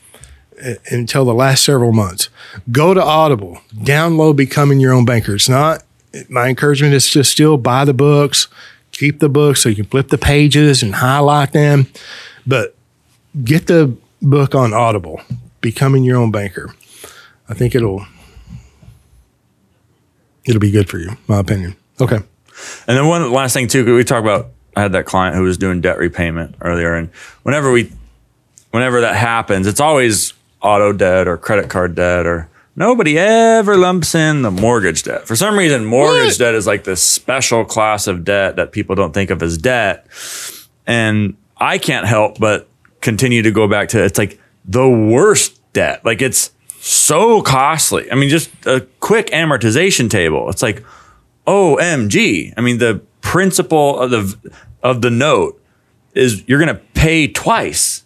uh, 0.64 0.74
until 0.90 1.24
the 1.24 1.34
last 1.34 1.64
several 1.64 1.92
months. 1.92 2.28
Go 2.70 2.94
to 2.94 3.02
Audible, 3.02 3.60
download 3.74 4.36
Becoming 4.36 4.78
Your 4.78 4.92
Own 4.92 5.04
Banker. 5.04 5.34
It's 5.34 5.48
not, 5.48 5.82
my 6.28 6.48
encouragement 6.48 6.94
is 6.94 7.10
to 7.10 7.24
still 7.24 7.56
buy 7.56 7.84
the 7.84 7.94
books, 7.94 8.48
keep 8.92 9.20
the 9.20 9.28
books 9.28 9.62
so 9.62 9.68
you 9.68 9.76
can 9.76 9.84
flip 9.86 10.08
the 10.08 10.18
pages 10.18 10.82
and 10.82 10.94
highlight 10.94 11.52
them. 11.52 11.88
But 12.46 12.76
get 13.44 13.66
the 13.66 13.96
book 14.22 14.54
on 14.54 14.72
Audible, 14.72 15.20
Becoming 15.66 16.04
Your 16.04 16.16
Own 16.18 16.30
Banker. 16.30 16.72
I 17.48 17.54
think 17.54 17.74
it'll 17.74 18.06
it'll 20.44 20.60
be 20.60 20.70
good 20.70 20.88
for 20.88 20.98
you, 21.00 21.16
my 21.26 21.40
opinion. 21.40 21.74
Okay. 22.00 22.14
And 22.14 22.96
then 22.96 23.08
one 23.08 23.32
last 23.32 23.52
thing 23.52 23.66
too, 23.66 23.96
we 23.96 24.04
talked 24.04 24.24
about 24.24 24.50
I 24.76 24.82
had 24.82 24.92
that 24.92 25.06
client 25.06 25.34
who 25.34 25.42
was 25.42 25.58
doing 25.58 25.80
debt 25.80 25.98
repayment 25.98 26.54
earlier, 26.60 26.94
and 26.94 27.08
whenever 27.42 27.72
we, 27.72 27.90
whenever 28.70 29.00
that 29.00 29.16
happens, 29.16 29.66
it's 29.66 29.80
always 29.80 30.34
auto 30.62 30.92
debt 30.92 31.26
or 31.26 31.36
credit 31.36 31.68
card 31.68 31.96
debt, 31.96 32.26
or 32.26 32.48
nobody 32.76 33.18
ever 33.18 33.76
lumps 33.76 34.14
in 34.14 34.42
the 34.42 34.52
mortgage 34.52 35.02
debt. 35.02 35.26
For 35.26 35.34
some 35.34 35.58
reason, 35.58 35.84
mortgage 35.84 36.34
What? 36.34 36.38
debt 36.38 36.54
is 36.54 36.68
like 36.68 36.84
this 36.84 37.02
special 37.02 37.64
class 37.64 38.06
of 38.06 38.22
debt 38.24 38.54
that 38.54 38.70
people 38.70 38.94
don't 38.94 39.12
think 39.12 39.30
of 39.30 39.42
as 39.42 39.58
debt, 39.58 40.06
and 40.86 41.36
I 41.56 41.78
can't 41.78 42.06
help 42.06 42.38
but 42.38 42.68
continue 43.00 43.42
to 43.42 43.50
go 43.50 43.66
back 43.66 43.88
to 43.88 44.04
it's 44.04 44.18
like 44.18 44.40
the 44.68 44.88
worst 44.88 45.55
debt. 45.76 46.04
Like 46.04 46.22
it's 46.22 46.52
so 46.80 47.42
costly. 47.42 48.10
I 48.10 48.14
mean, 48.14 48.30
just 48.30 48.50
a 48.66 48.80
quick 49.00 49.26
amortization 49.28 50.08
table. 50.10 50.48
It's 50.48 50.62
like 50.62 50.82
OMG. 51.46 52.54
I 52.56 52.60
mean, 52.60 52.78
the 52.78 53.00
principal 53.20 53.98
of 54.00 54.10
the 54.10 54.52
of 54.82 55.02
the 55.02 55.10
note 55.10 55.60
is 56.14 56.42
you're 56.48 56.58
going 56.58 56.74
to 56.74 56.80
pay 56.94 57.28
twice. 57.28 58.02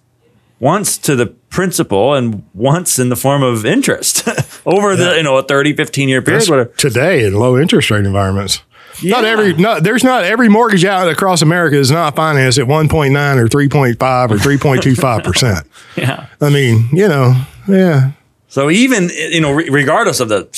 Once 0.59 0.98
to 0.98 1.16
the 1.16 1.24
principal 1.26 2.12
and 2.12 2.42
once 2.52 2.98
in 2.98 3.09
the 3.09 3.16
form 3.16 3.42
of 3.42 3.64
interest 3.64 4.28
over 4.66 4.94
the, 4.94 5.16
you 5.16 5.22
know, 5.22 5.38
a 5.38 5.42
30, 5.42 5.74
15 5.74 6.06
year 6.06 6.20
period, 6.20 6.40
That's 6.40 6.50
whatever. 6.50 6.70
today 6.76 7.24
in 7.24 7.33
low 7.33 7.56
interest 7.59 7.90
rate 7.90 8.04
environments. 8.04 8.62
Not 9.02 9.24
every 9.24 9.54
not 9.54 9.83
there's 9.85 10.04
not 10.04 10.24
every 10.24 10.50
mortgage 10.50 10.85
out 10.85 11.09
across 11.09 11.40
America 11.40 11.76
is 11.76 11.90
not 11.90 12.14
financed 12.14 12.59
at 12.59 12.66
1.9 12.66 13.37
or 13.38 13.46
3.5 13.46 14.30
or 14.30 14.37
3.25 14.37 15.24
percent. 15.24 15.66
Yeah. 15.96 16.26
I 16.40 16.50
mean, 16.50 16.88
you 16.92 17.09
know, 17.09 17.35
yeah. 17.72 18.12
So 18.48 18.68
even, 18.70 19.11
you 19.11 19.40
know, 19.40 19.52
re- 19.52 19.68
regardless 19.68 20.20
of 20.20 20.28
the, 20.28 20.48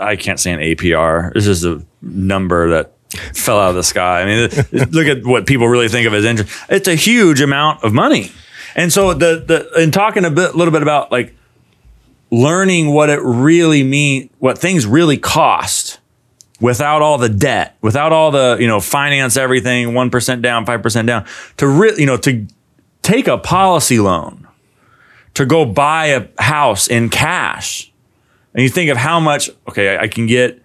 I 0.00 0.16
can't 0.16 0.38
say 0.38 0.52
an 0.52 0.60
APR, 0.60 1.34
This 1.34 1.46
is 1.46 1.64
a 1.64 1.84
number 2.00 2.70
that 2.70 2.92
fell 3.34 3.58
out 3.58 3.70
of 3.70 3.74
the 3.74 3.82
sky. 3.82 4.22
I 4.22 4.24
mean, 4.24 4.50
look 4.90 5.06
at 5.06 5.24
what 5.24 5.46
people 5.46 5.68
really 5.68 5.88
think 5.88 6.06
of 6.06 6.14
as 6.14 6.24
interest. 6.24 6.52
It's 6.68 6.88
a 6.88 6.94
huge 6.94 7.40
amount 7.40 7.82
of 7.82 7.92
money. 7.92 8.30
And 8.76 8.92
so 8.92 9.14
the, 9.14 9.44
the, 9.74 9.82
in 9.82 9.90
talking 9.90 10.24
a 10.24 10.30
bit, 10.30 10.54
little 10.54 10.72
bit 10.72 10.82
about 10.82 11.10
like 11.10 11.34
learning 12.30 12.92
what 12.92 13.10
it 13.10 13.20
really 13.20 13.82
mean, 13.82 14.30
what 14.38 14.58
things 14.58 14.86
really 14.86 15.18
cost 15.18 15.98
without 16.60 17.02
all 17.02 17.18
the 17.18 17.28
debt, 17.28 17.76
without 17.80 18.12
all 18.12 18.30
the, 18.30 18.58
you 18.60 18.68
know, 18.68 18.80
finance 18.80 19.36
everything, 19.36 19.88
1% 19.88 20.42
down, 20.42 20.66
5% 20.66 21.06
down 21.06 21.26
to 21.56 21.66
really, 21.66 22.00
you 22.00 22.06
know, 22.06 22.16
to 22.18 22.46
take 23.02 23.26
a 23.26 23.38
policy 23.38 23.98
loan 23.98 24.46
to 25.40 25.46
go 25.46 25.64
buy 25.64 26.08
a 26.08 26.28
house 26.38 26.86
in 26.86 27.08
cash. 27.08 27.90
And 28.52 28.62
you 28.62 28.68
think 28.68 28.90
of 28.90 28.98
how 28.98 29.20
much, 29.20 29.48
okay, 29.66 29.96
I, 29.96 30.06
can 30.06 30.26
get 30.26 30.62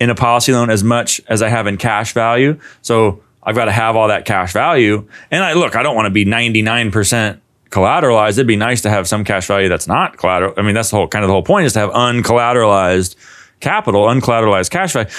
in 0.00 0.08
a 0.08 0.14
policy 0.14 0.50
loan 0.50 0.70
as 0.70 0.82
much 0.82 1.20
as 1.28 1.42
I 1.42 1.50
have 1.50 1.66
in 1.66 1.76
cash 1.76 2.14
value. 2.14 2.58
So 2.80 3.22
I've 3.42 3.54
got 3.54 3.66
to 3.66 3.72
have 3.72 3.96
all 3.96 4.08
that 4.08 4.24
cash 4.24 4.54
value. 4.54 5.06
And 5.30 5.44
I 5.44 5.52
look, 5.52 5.76
I 5.76 5.82
don't 5.82 5.94
want 5.94 6.06
to 6.06 6.10
be 6.10 6.24
99% 6.24 7.38
collateralized. 7.68 8.30
It'd 8.30 8.46
be 8.46 8.56
nice 8.56 8.80
to 8.80 8.88
have 8.88 9.06
some 9.06 9.24
cash 9.24 9.46
value 9.46 9.68
that's 9.68 9.86
not 9.86 10.16
collateral. 10.16 10.54
I 10.56 10.62
mean, 10.62 10.74
that's 10.74 10.88
the 10.88 10.96
whole 10.96 11.08
kind 11.08 11.22
of 11.22 11.28
the 11.28 11.34
whole 11.34 11.42
point 11.42 11.66
is 11.66 11.74
to 11.74 11.80
have 11.80 11.90
uncollateralized 11.90 13.16
capital, 13.60 14.06
uncollateralized 14.06 14.70
cash 14.70 14.94
value. 14.94 15.10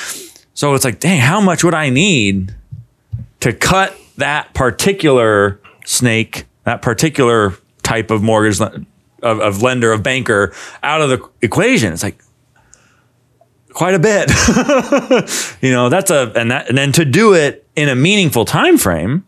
So 0.55 0.73
it's 0.73 0.83
like, 0.83 0.99
dang, 0.99 1.19
how 1.19 1.39
much 1.39 1.63
would 1.63 1.75
I 1.75 1.89
need 1.89 2.55
to 3.41 3.53
cut 3.53 3.95
that 4.17 4.55
particular 4.55 5.59
snake, 5.85 6.45
that 6.63 6.81
particular 6.81 7.53
type 7.83 8.09
of 8.09 8.23
mortgage 8.23 8.59
of, 9.25 9.39
of 9.41 9.61
lender, 9.61 9.91
of 9.91 10.03
banker 10.03 10.53
out 10.83 11.01
of 11.01 11.09
the 11.09 11.27
equation? 11.41 11.91
It's 11.91 12.03
like 12.03 12.21
quite 13.73 13.93
a 13.95 13.99
bit. 13.99 14.29
you 15.61 15.71
know, 15.71 15.89
that's 15.89 16.11
a 16.11 16.31
and 16.35 16.51
that 16.51 16.69
and 16.69 16.77
then 16.77 16.91
to 16.93 17.03
do 17.05 17.33
it 17.33 17.67
in 17.75 17.89
a 17.89 17.95
meaningful 17.95 18.45
time 18.45 18.77
frame 18.77 19.25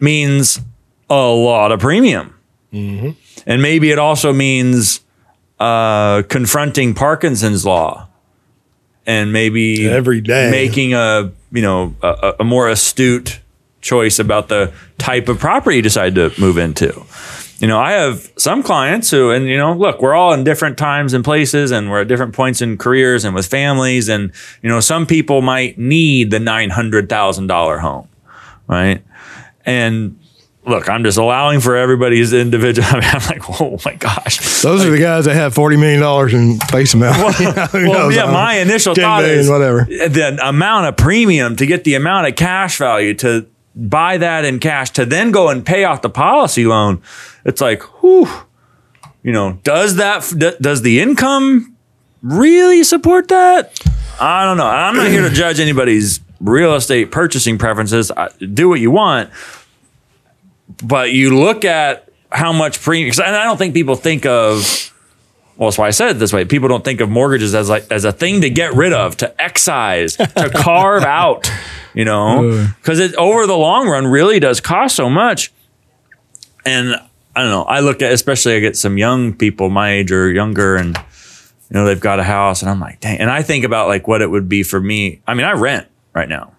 means 0.00 0.60
a 1.10 1.14
lot 1.14 1.72
of 1.72 1.80
premium. 1.80 2.32
And 2.72 3.62
maybe 3.62 3.90
it 3.90 3.98
also 3.98 4.32
means 4.32 5.00
uh, 5.58 6.22
confronting 6.28 6.94
Parkinson's 6.94 7.64
law 7.64 8.08
and 9.06 9.32
maybe 9.32 9.88
Every 9.88 10.20
day. 10.20 10.50
making 10.50 10.92
a 10.94 11.32
you 11.52 11.62
know 11.62 11.94
a, 12.02 12.34
a 12.40 12.44
more 12.44 12.68
astute 12.68 13.40
choice 13.80 14.18
about 14.18 14.48
the 14.48 14.72
type 14.98 15.28
of 15.28 15.38
property 15.38 15.76
you 15.76 15.82
decide 15.82 16.14
to 16.16 16.32
move 16.38 16.58
into. 16.58 17.04
You 17.58 17.66
know, 17.66 17.80
I 17.80 17.92
have 17.92 18.30
some 18.36 18.62
clients 18.62 19.10
who, 19.10 19.30
and 19.30 19.46
you 19.46 19.56
know, 19.56 19.72
look, 19.72 20.02
we're 20.02 20.14
all 20.14 20.34
in 20.34 20.44
different 20.44 20.76
times 20.76 21.14
and 21.14 21.24
places, 21.24 21.70
and 21.70 21.90
we're 21.90 22.02
at 22.02 22.08
different 22.08 22.34
points 22.34 22.60
in 22.60 22.76
careers 22.76 23.24
and 23.24 23.34
with 23.34 23.46
families, 23.46 24.08
and 24.08 24.32
you 24.62 24.68
know, 24.68 24.80
some 24.80 25.06
people 25.06 25.40
might 25.40 25.78
need 25.78 26.30
the 26.30 26.40
nine 26.40 26.70
hundred 26.70 27.08
thousand 27.08 27.46
dollar 27.46 27.78
home, 27.78 28.08
right? 28.68 29.02
And 29.64 30.18
look, 30.66 30.88
I'm 30.88 31.02
just 31.04 31.16
allowing 31.16 31.60
for 31.60 31.76
everybody's 31.76 32.32
individual. 32.32 32.86
I 32.90 33.00
mean, 33.00 33.04
I'm 33.04 33.26
like, 33.26 33.60
oh 33.60 33.78
my 33.84 33.94
gosh, 33.94 34.62
Those 34.62 34.84
are 34.84 34.90
the 34.90 34.98
guys 34.98 35.24
that 35.24 35.34
have 35.34 35.54
$40 35.54 35.78
million 35.78 36.52
in 36.52 36.58
face 36.68 36.92
amount. 36.92 37.16
Who 37.36 37.88
well, 37.88 38.12
yeah, 38.12 38.30
my 38.30 38.58
initial 38.58 38.94
thought 38.94 39.22
million, 39.22 39.40
is 39.40 39.48
whatever. 39.48 39.84
the 39.84 40.38
amount 40.42 40.86
of 40.86 40.96
premium 40.96 41.56
to 41.56 41.66
get 41.66 41.84
the 41.84 41.94
amount 41.94 42.26
of 42.26 42.36
cash 42.36 42.78
value 42.78 43.14
to 43.14 43.46
buy 43.76 44.16
that 44.18 44.44
in 44.44 44.58
cash 44.58 44.90
to 44.90 45.04
then 45.04 45.30
go 45.30 45.50
and 45.50 45.64
pay 45.64 45.84
off 45.84 46.02
the 46.02 46.10
policy 46.10 46.64
loan. 46.64 47.02
It's 47.44 47.60
like, 47.60 47.82
whew, 48.00 48.26
you 49.22 49.32
know, 49.32 49.58
does 49.62 49.96
that 49.96 50.56
does 50.60 50.82
the 50.82 51.00
income 51.00 51.76
really 52.22 52.82
support 52.82 53.28
that. 53.28 53.78
I 54.20 54.44
don't 54.44 54.56
know. 54.56 54.66
I'm 54.66 54.96
not 54.96 55.08
here 55.08 55.28
to 55.28 55.34
judge 55.34 55.60
anybody's 55.60 56.20
real 56.40 56.74
estate 56.74 57.10
purchasing 57.12 57.58
preferences. 57.58 58.10
I, 58.10 58.28
do 58.38 58.68
what 58.68 58.80
you 58.80 58.90
want, 58.90 59.30
but 60.82 61.12
you 61.12 61.38
look 61.38 61.64
at 61.64 62.08
how 62.30 62.52
much 62.52 62.80
premium. 62.80 63.12
And 63.24 63.36
I 63.36 63.44
don't 63.44 63.58
think 63.58 63.74
people 63.74 63.96
think 63.96 64.26
of. 64.26 64.92
Well, 65.56 65.68
that's 65.70 65.78
why 65.78 65.86
I 65.86 65.90
said 65.90 66.16
it 66.16 66.18
this 66.18 66.32
way. 66.32 66.44
People 66.44 66.68
don't 66.68 66.84
think 66.84 67.00
of 67.00 67.08
mortgages 67.08 67.54
as 67.54 67.70
like 67.70 67.90
as 67.90 68.04
a 68.04 68.12
thing 68.12 68.42
to 68.42 68.50
get 68.50 68.74
rid 68.74 68.92
of, 68.92 69.16
to 69.18 69.40
excise, 69.40 70.16
to 70.16 70.50
carve 70.54 71.02
out. 71.02 71.50
You 71.94 72.04
know, 72.04 72.68
because 72.76 72.98
it 72.98 73.14
over 73.14 73.46
the 73.46 73.56
long 73.56 73.88
run 73.88 74.06
really 74.06 74.38
does 74.38 74.60
cost 74.60 74.96
so 74.96 75.08
much. 75.08 75.50
And 76.66 76.94
I 77.34 77.42
don't 77.42 77.50
know. 77.50 77.62
I 77.62 77.80
look 77.80 78.02
at 78.02 78.12
especially 78.12 78.56
I 78.56 78.60
get 78.60 78.76
some 78.76 78.98
young 78.98 79.32
people 79.32 79.70
my 79.70 79.92
age 79.92 80.12
or 80.12 80.30
younger, 80.30 80.76
and 80.76 80.96
you 80.96 81.74
know 81.74 81.86
they've 81.86 81.98
got 81.98 82.20
a 82.20 82.24
house, 82.24 82.60
and 82.60 82.70
I'm 82.70 82.80
like, 82.80 83.00
dang. 83.00 83.18
And 83.18 83.30
I 83.30 83.42
think 83.42 83.64
about 83.64 83.88
like 83.88 84.06
what 84.06 84.20
it 84.20 84.30
would 84.30 84.48
be 84.48 84.62
for 84.62 84.78
me. 84.78 85.22
I 85.26 85.32
mean, 85.32 85.46
I 85.46 85.52
rent 85.52 85.86
right 86.12 86.28
now, 86.28 86.52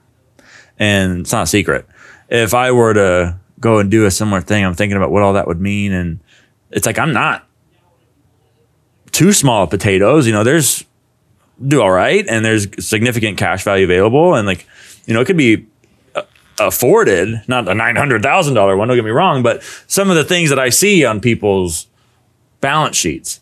and 0.79 1.19
it's 1.19 1.31
not 1.31 1.43
a 1.43 1.47
secret. 1.47 1.87
If 2.29 2.55
I 2.55 2.71
were 2.71 2.95
to 2.95 3.37
go 3.59 3.77
and 3.77 3.91
do 3.91 4.05
a 4.05 4.11
similar 4.11 4.41
thing, 4.41 4.65
I'm 4.65 4.73
thinking 4.73 4.97
about 4.97 5.11
what 5.11 5.21
all 5.21 5.33
that 5.33 5.45
would 5.45 5.61
mean, 5.61 5.93
and 5.93 6.19
it's 6.71 6.87
like 6.87 6.97
I'm 6.97 7.13
not 7.13 7.46
too 9.17 9.33
small 9.33 9.63
of 9.63 9.71
potatoes. 9.71 10.27
You 10.27 10.33
know, 10.33 10.43
there's 10.43 10.85
do 11.65 11.81
all 11.81 11.89
right, 11.89 12.23
and 12.29 12.45
there's 12.45 12.67
significant 12.85 13.37
cash 13.37 13.63
value 13.63 13.85
available, 13.85 14.35
and 14.35 14.45
like 14.45 14.67
you 15.07 15.13
know, 15.15 15.21
it 15.21 15.25
could 15.25 15.37
be 15.37 15.65
uh, 16.15 16.21
afforded, 16.59 17.41
not 17.47 17.67
a 17.67 17.73
nine 17.73 17.95
hundred 17.95 18.21
thousand 18.21 18.53
dollar 18.53 18.77
one. 18.77 18.87
Don't 18.87 18.95
get 18.95 19.03
me 19.03 19.09
wrong, 19.11 19.41
but 19.41 19.63
some 19.87 20.11
of 20.11 20.15
the 20.15 20.23
things 20.23 20.49
that 20.49 20.59
I 20.59 20.69
see 20.69 21.03
on 21.03 21.19
people's 21.19 21.87
balance 22.61 22.95
sheets, 22.95 23.41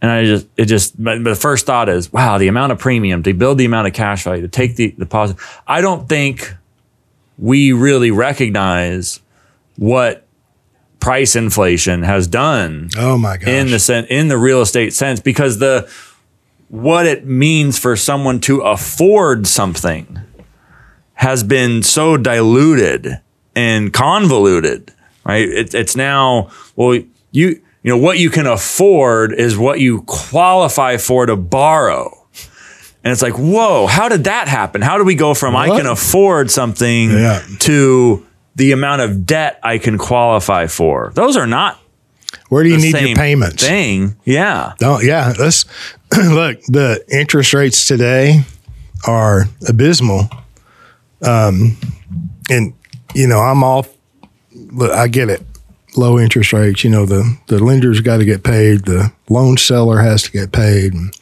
and 0.00 0.08
I 0.08 0.24
just 0.24 0.46
it 0.56 0.66
just 0.66 0.94
the 1.02 1.36
first 1.38 1.66
thought 1.66 1.88
is, 1.88 2.12
wow, 2.12 2.38
the 2.38 2.46
amount 2.46 2.70
of 2.70 2.78
premium 2.78 3.24
to 3.24 3.32
build 3.32 3.58
the 3.58 3.64
amount 3.64 3.88
of 3.88 3.94
cash 3.94 4.22
value 4.22 4.42
to 4.42 4.48
take 4.48 4.76
the 4.76 4.92
deposit. 4.92 5.36
I 5.66 5.80
don't 5.80 6.08
think 6.08 6.54
we 7.38 7.72
really 7.72 8.12
recognize 8.12 9.20
what 9.76 10.21
price 11.02 11.34
inflation 11.36 12.02
has 12.04 12.26
done 12.28 12.88
Oh 12.96 13.18
my 13.18 13.36
gosh. 13.36 13.48
in 13.48 13.70
the 13.72 13.78
sen- 13.78 14.06
in 14.06 14.28
the 14.28 14.38
real 14.38 14.60
estate 14.62 14.92
sense 14.94 15.18
because 15.20 15.58
the 15.58 15.90
what 16.68 17.06
it 17.06 17.26
means 17.26 17.78
for 17.78 17.96
someone 17.96 18.38
to 18.40 18.60
afford 18.60 19.46
something 19.46 20.18
has 21.14 21.42
been 21.42 21.82
so 21.82 22.16
diluted 22.16 23.20
and 23.54 23.92
convoluted 23.92 24.92
right 25.24 25.48
it, 25.48 25.74
it's 25.74 25.96
now 25.96 26.50
well 26.76 26.94
you 26.94 27.48
you 27.82 27.90
know 27.90 27.98
what 27.98 28.18
you 28.18 28.30
can 28.30 28.46
afford 28.46 29.32
is 29.32 29.58
what 29.58 29.80
you 29.80 30.02
qualify 30.02 30.96
for 30.96 31.26
to 31.26 31.36
borrow 31.36 32.16
and 33.04 33.10
it's 33.12 33.22
like 33.22 33.34
whoa 33.34 33.86
how 33.88 34.08
did 34.08 34.24
that 34.24 34.46
happen 34.48 34.80
how 34.82 34.96
do 34.98 35.04
we 35.04 35.14
go 35.16 35.34
from 35.34 35.54
i 35.56 35.66
can 35.68 35.86
afford 35.86 36.50
something 36.50 37.10
Yeah. 37.10 37.42
to 37.58 38.24
the 38.56 38.72
amount 38.72 39.02
of 39.02 39.24
debt 39.26 39.58
i 39.62 39.78
can 39.78 39.98
qualify 39.98 40.66
for 40.66 41.10
those 41.14 41.36
are 41.36 41.46
not 41.46 41.78
Where 42.48 42.62
do 42.62 42.68
you 42.70 42.78
need 42.78 42.98
your 42.98 43.16
payments? 43.16 43.66
thing. 43.66 44.16
Yeah. 44.24 44.72
Don't, 44.78 45.04
yeah, 45.04 45.32
let's 45.38 45.64
look. 46.16 46.60
The 46.64 47.02
interest 47.10 47.52
rates 47.54 47.86
today 47.86 48.44
are 49.06 49.44
abysmal. 49.68 50.28
Um, 51.22 51.76
and 52.50 52.74
you 53.14 53.26
know, 53.26 53.40
I'm 53.40 53.62
all. 53.62 53.86
Look, 54.54 54.92
I 54.92 55.08
get 55.08 55.28
it. 55.30 55.42
Low 55.96 56.18
interest 56.18 56.52
rates. 56.52 56.84
You 56.84 56.90
know, 56.90 57.06
the 57.06 57.38
the 57.48 57.58
lender's 57.62 58.00
got 58.00 58.18
to 58.18 58.24
get 58.24 58.42
paid. 58.42 58.84
The 58.86 59.12
loan 59.28 59.56
seller 59.56 60.00
has 60.00 60.22
to 60.24 60.30
get 60.30 60.52
paid. 60.52 60.92
And 60.94 61.14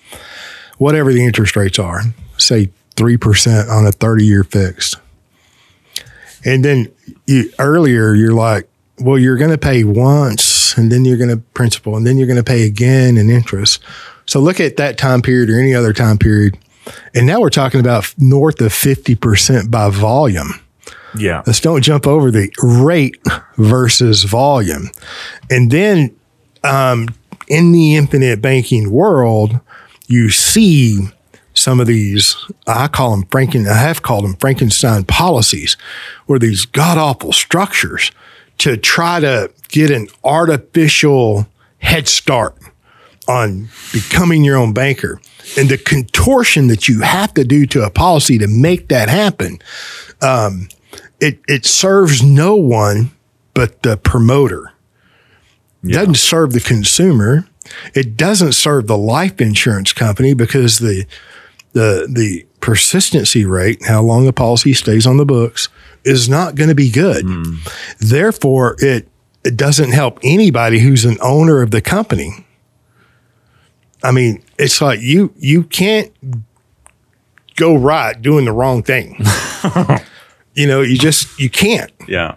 whatever 0.78 1.12
the 1.12 1.24
interest 1.24 1.56
rates 1.56 1.78
are, 1.78 2.02
say 2.38 2.70
three 2.96 3.16
percent 3.16 3.68
on 3.68 3.86
a 3.86 3.92
thirty 3.92 4.24
year 4.24 4.44
fixed. 4.44 4.96
And 6.44 6.64
then 6.64 6.92
you 7.26 7.52
earlier, 7.58 8.14
you're 8.14 8.32
like, 8.34 8.68
well, 8.98 9.18
you're 9.18 9.36
going 9.36 9.50
to 9.50 9.58
pay 9.58 9.84
once, 9.84 10.76
and 10.76 10.92
then 10.92 11.04
you're 11.04 11.16
going 11.16 11.30
to 11.30 11.38
principal, 11.38 11.96
and 11.96 12.06
then 12.06 12.16
you're 12.16 12.26
going 12.26 12.36
to 12.36 12.44
pay 12.44 12.64
again 12.64 13.16
in 13.16 13.30
interest. 13.30 13.82
So 14.26 14.40
look 14.40 14.60
at 14.60 14.76
that 14.76 14.98
time 14.98 15.22
period 15.22 15.50
or 15.50 15.58
any 15.58 15.74
other 15.74 15.92
time 15.92 16.18
period, 16.18 16.58
and 17.14 17.26
now 17.26 17.40
we're 17.40 17.50
talking 17.50 17.80
about 17.80 18.14
north 18.18 18.60
of 18.60 18.72
fifty 18.72 19.14
percent 19.14 19.70
by 19.70 19.90
volume. 19.90 20.60
Yeah. 21.16 21.42
Let's 21.46 21.60
don't 21.60 21.82
jump 21.82 22.06
over 22.06 22.30
the 22.30 22.52
rate 22.62 23.16
versus 23.56 24.24
volume, 24.24 24.90
and 25.50 25.70
then 25.70 26.14
um, 26.62 27.08
in 27.48 27.72
the 27.72 27.96
infinite 27.96 28.40
banking 28.40 28.90
world, 28.90 29.58
you 30.06 30.30
see 30.30 31.08
some 31.60 31.80
of 31.80 31.86
these. 31.86 32.36
I 32.66 32.88
call 32.88 33.10
them 33.12 33.24
Franken. 33.24 33.68
I 33.68 33.76
have 33.76 34.02
called 34.02 34.24
them 34.24 34.34
Frankenstein 34.36 35.04
policies, 35.04 35.76
where 36.26 36.38
these 36.38 36.64
god 36.64 36.98
awful 36.98 37.32
structures 37.32 38.10
to 38.58 38.76
try 38.76 39.20
to 39.20 39.50
get 39.68 39.90
an 39.90 40.08
artificial 40.22 41.46
head 41.78 42.08
start 42.08 42.56
on 43.28 43.68
becoming 43.92 44.44
your 44.44 44.56
own 44.56 44.72
banker 44.72 45.20
and 45.56 45.68
the 45.68 45.78
contortion 45.78 46.66
that 46.66 46.88
you 46.88 47.00
have 47.00 47.32
to 47.34 47.44
do 47.44 47.64
to 47.66 47.82
a 47.82 47.90
policy 47.90 48.38
to 48.38 48.46
make 48.46 48.88
that 48.88 49.08
happen 49.08 49.58
um, 50.20 50.68
it, 51.20 51.38
it 51.48 51.64
serves 51.64 52.22
no 52.22 52.56
one 52.56 53.10
but 53.54 53.82
the 53.82 53.96
promoter 53.96 54.72
It 55.82 55.92
doesn't 55.92 56.16
serve 56.16 56.52
the 56.52 56.60
consumer 56.60 57.46
it 57.94 58.16
doesn't 58.16 58.52
serve 58.52 58.86
the 58.86 58.98
life 58.98 59.40
insurance 59.40 59.92
company 59.92 60.34
because 60.34 60.78
the 60.78 61.06
the 61.72 62.08
the 62.10 62.46
persistency 62.60 63.44
rate 63.44 63.84
how 63.86 64.02
long 64.02 64.26
a 64.26 64.32
policy 64.32 64.72
stays 64.72 65.06
on 65.06 65.16
the 65.16 65.24
books 65.24 65.68
is 66.04 66.28
not 66.28 66.54
going 66.54 66.68
to 66.68 66.74
be 66.74 66.90
good 66.90 67.24
hmm. 67.24 67.56
therefore 67.98 68.76
it 68.78 69.08
it 69.44 69.56
doesn't 69.56 69.92
help 69.92 70.18
anybody 70.22 70.80
who's 70.80 71.04
an 71.04 71.16
owner 71.22 71.62
of 71.62 71.70
the 71.70 71.80
company 71.80 72.46
I 74.02 74.12
mean, 74.12 74.42
it's 74.58 74.80
like 74.80 75.00
you 75.00 75.32
you 75.36 75.62
can't 75.62 76.12
go 77.56 77.74
right 77.76 78.20
doing 78.20 78.44
the 78.44 78.52
wrong 78.52 78.82
thing. 78.82 79.16
you 80.54 80.66
know, 80.66 80.80
you 80.80 80.96
just 80.96 81.38
you 81.38 81.50
can't. 81.50 81.92
Yeah. 82.08 82.36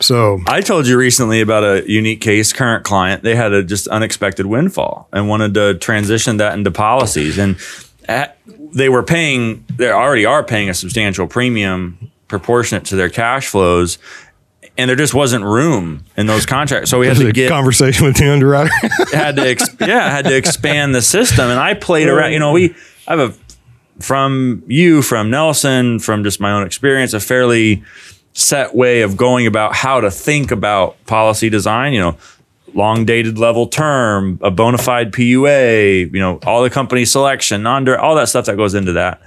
So 0.00 0.40
I 0.48 0.60
told 0.60 0.86
you 0.86 0.98
recently 0.98 1.40
about 1.40 1.62
a 1.62 1.90
unique 1.90 2.20
case, 2.20 2.52
current 2.52 2.84
client. 2.84 3.22
They 3.22 3.36
had 3.36 3.52
a 3.52 3.62
just 3.62 3.86
unexpected 3.88 4.46
windfall 4.46 5.08
and 5.12 5.28
wanted 5.28 5.54
to 5.54 5.74
transition 5.78 6.38
that 6.38 6.54
into 6.54 6.70
policies. 6.70 7.38
And 7.38 7.56
at, 8.08 8.38
they 8.46 8.88
were 8.88 9.02
paying, 9.02 9.64
they 9.76 9.90
already 9.90 10.24
are 10.24 10.42
paying 10.42 10.68
a 10.68 10.74
substantial 10.74 11.26
premium 11.26 12.10
proportionate 12.28 12.84
to 12.86 12.96
their 12.96 13.08
cash 13.08 13.48
flows. 13.48 13.98
And 14.76 14.88
there 14.88 14.96
just 14.96 15.14
wasn't 15.14 15.44
room 15.44 16.04
in 16.16 16.26
those 16.26 16.46
contracts. 16.46 16.90
So 16.90 16.98
we 16.98 17.06
had 17.06 17.16
to 17.18 17.28
a 17.28 17.32
get 17.32 17.48
conversation 17.48 18.06
with 18.06 18.16
the 18.16 18.28
underwriter. 18.32 18.70
had 19.12 19.36
to 19.36 19.76
yeah 19.86 20.10
had 20.10 20.24
to 20.24 20.36
expand 20.36 20.94
the 20.96 21.02
system 21.02 21.48
and 21.48 21.60
i 21.60 21.74
played 21.74 22.08
around 22.08 22.32
you 22.32 22.40
know 22.40 22.50
we 22.50 22.74
i 23.06 23.14
have 23.16 23.20
a 23.20 24.02
from 24.02 24.64
you 24.66 25.00
from 25.00 25.30
nelson 25.30 26.00
from 26.00 26.24
just 26.24 26.40
my 26.40 26.50
own 26.50 26.66
experience 26.66 27.12
a 27.14 27.20
fairly 27.20 27.84
set 28.32 28.74
way 28.74 29.02
of 29.02 29.16
going 29.16 29.46
about 29.46 29.76
how 29.76 30.00
to 30.00 30.10
think 30.10 30.50
about 30.50 30.96
policy 31.06 31.48
design 31.48 31.92
you 31.92 32.00
know 32.00 32.16
long 32.74 33.04
dated 33.04 33.38
level 33.38 33.66
term 33.66 34.38
a 34.42 34.50
bona 34.50 34.78
fide 34.78 35.12
pua 35.12 36.12
you 36.12 36.18
know 36.20 36.38
all 36.44 36.62
the 36.62 36.70
company 36.70 37.04
selection 37.04 37.62
non 37.62 37.88
all 37.96 38.14
that 38.16 38.28
stuff 38.28 38.46
that 38.46 38.56
goes 38.56 38.74
into 38.74 38.92
that. 38.92 39.20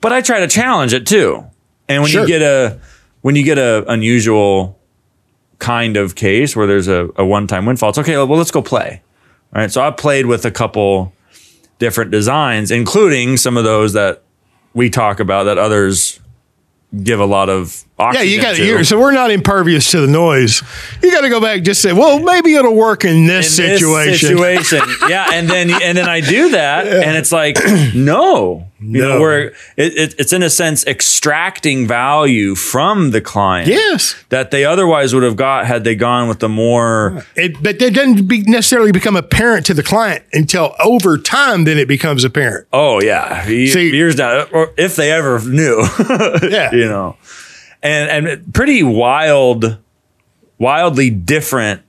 But 0.00 0.12
i 0.12 0.20
try 0.20 0.40
to 0.40 0.48
challenge 0.48 0.92
it 0.92 1.06
too. 1.06 1.44
And 1.88 2.02
when 2.02 2.10
Sure. 2.10 2.22
you 2.22 2.26
get 2.26 2.42
a 2.42 2.78
when 3.22 3.34
you 3.36 3.44
get 3.44 3.58
a 3.58 3.84
unusual 3.90 4.78
kind 5.58 5.96
of 5.96 6.14
case 6.14 6.54
where 6.54 6.66
there's 6.66 6.86
a, 6.88 7.08
a 7.16 7.24
one-time 7.24 7.64
windfall 7.64 7.88
it's 7.88 7.98
okay 7.98 8.16
well 8.16 8.26
let's 8.36 8.50
go 8.50 8.60
play 8.60 9.02
all 9.54 9.62
right? 9.62 9.72
So 9.72 9.80
i 9.82 9.90
played 9.90 10.26
with 10.26 10.44
a 10.44 10.50
couple 10.50 11.12
different 11.78 12.10
designs 12.10 12.70
including 12.70 13.36
some 13.38 13.56
of 13.56 13.64
those 13.64 13.94
that 13.94 14.22
we 14.74 14.90
talk 14.90 15.18
about 15.18 15.44
that 15.44 15.56
others 15.56 16.20
give 17.02 17.20
a 17.20 17.24
lot 17.24 17.48
of 17.48 17.84
yeah, 17.98 18.20
you 18.22 18.40
got 18.42 18.56
to. 18.56 18.78
to. 18.78 18.84
So 18.84 18.98
we're 18.98 19.12
not 19.12 19.30
impervious 19.30 19.90
to 19.92 20.00
the 20.00 20.06
noise. 20.06 20.62
You 21.02 21.10
got 21.10 21.22
to 21.22 21.28
go 21.30 21.40
back 21.40 21.56
and 21.58 21.64
just 21.64 21.80
say, 21.80 21.92
well, 21.92 22.18
maybe 22.20 22.54
it'll 22.54 22.74
work 22.76 23.04
in 23.04 23.26
this 23.26 23.58
in 23.58 23.66
this 23.66 23.80
situation. 23.80 24.28
situation. 24.28 24.80
yeah, 25.08 25.28
and 25.32 25.48
then 25.48 25.70
and 25.70 25.96
then 25.96 26.08
I 26.08 26.20
do 26.20 26.50
that, 26.50 26.86
and 26.86 27.16
it's 27.16 27.32
like 27.32 27.56
no, 27.94 28.66
you 28.80 29.00
know, 29.02 29.14
No. 29.14 29.20
where 29.20 29.40
it, 29.48 29.54
it, 29.96 30.14
it's 30.18 30.32
in 30.34 30.42
a 30.42 30.50
sense 30.50 30.86
extracting 30.86 31.86
value 31.88 32.54
from 32.54 33.12
the 33.12 33.20
client 33.22 33.68
yes, 33.68 34.14
that 34.28 34.50
they 34.50 34.64
otherwise 34.66 35.14
would 35.14 35.22
have 35.22 35.36
got 35.36 35.64
had 35.66 35.84
they 35.84 35.94
gone 35.94 36.28
with 36.28 36.40
the 36.40 36.48
more 36.50 37.24
it, 37.34 37.62
but 37.62 37.78
that 37.78 37.94
doesn't 37.94 38.26
be 38.28 38.42
necessarily 38.42 38.92
become 38.92 39.16
apparent 39.16 39.64
to 39.66 39.74
the 39.74 39.82
client 39.82 40.22
until 40.34 40.74
over 40.84 41.16
time. 41.16 41.64
Then 41.64 41.78
it 41.78 41.88
becomes 41.88 42.24
apparent. 42.24 42.66
oh 42.74 43.00
yeah 43.02 43.44
See- 43.46 43.90
years 43.90 44.16
down, 44.16 44.46
or 44.52 44.72
if 44.76 44.96
they 44.96 45.10
ever 45.10 45.40
knew, 45.40 45.82
Yeah. 46.42 46.72
you 46.72 46.84
know, 46.84 47.16
and 47.82 48.26
and 48.26 48.54
pretty 48.54 48.82
wild, 48.82 49.78
wildly 50.58 51.10
different 51.10 51.82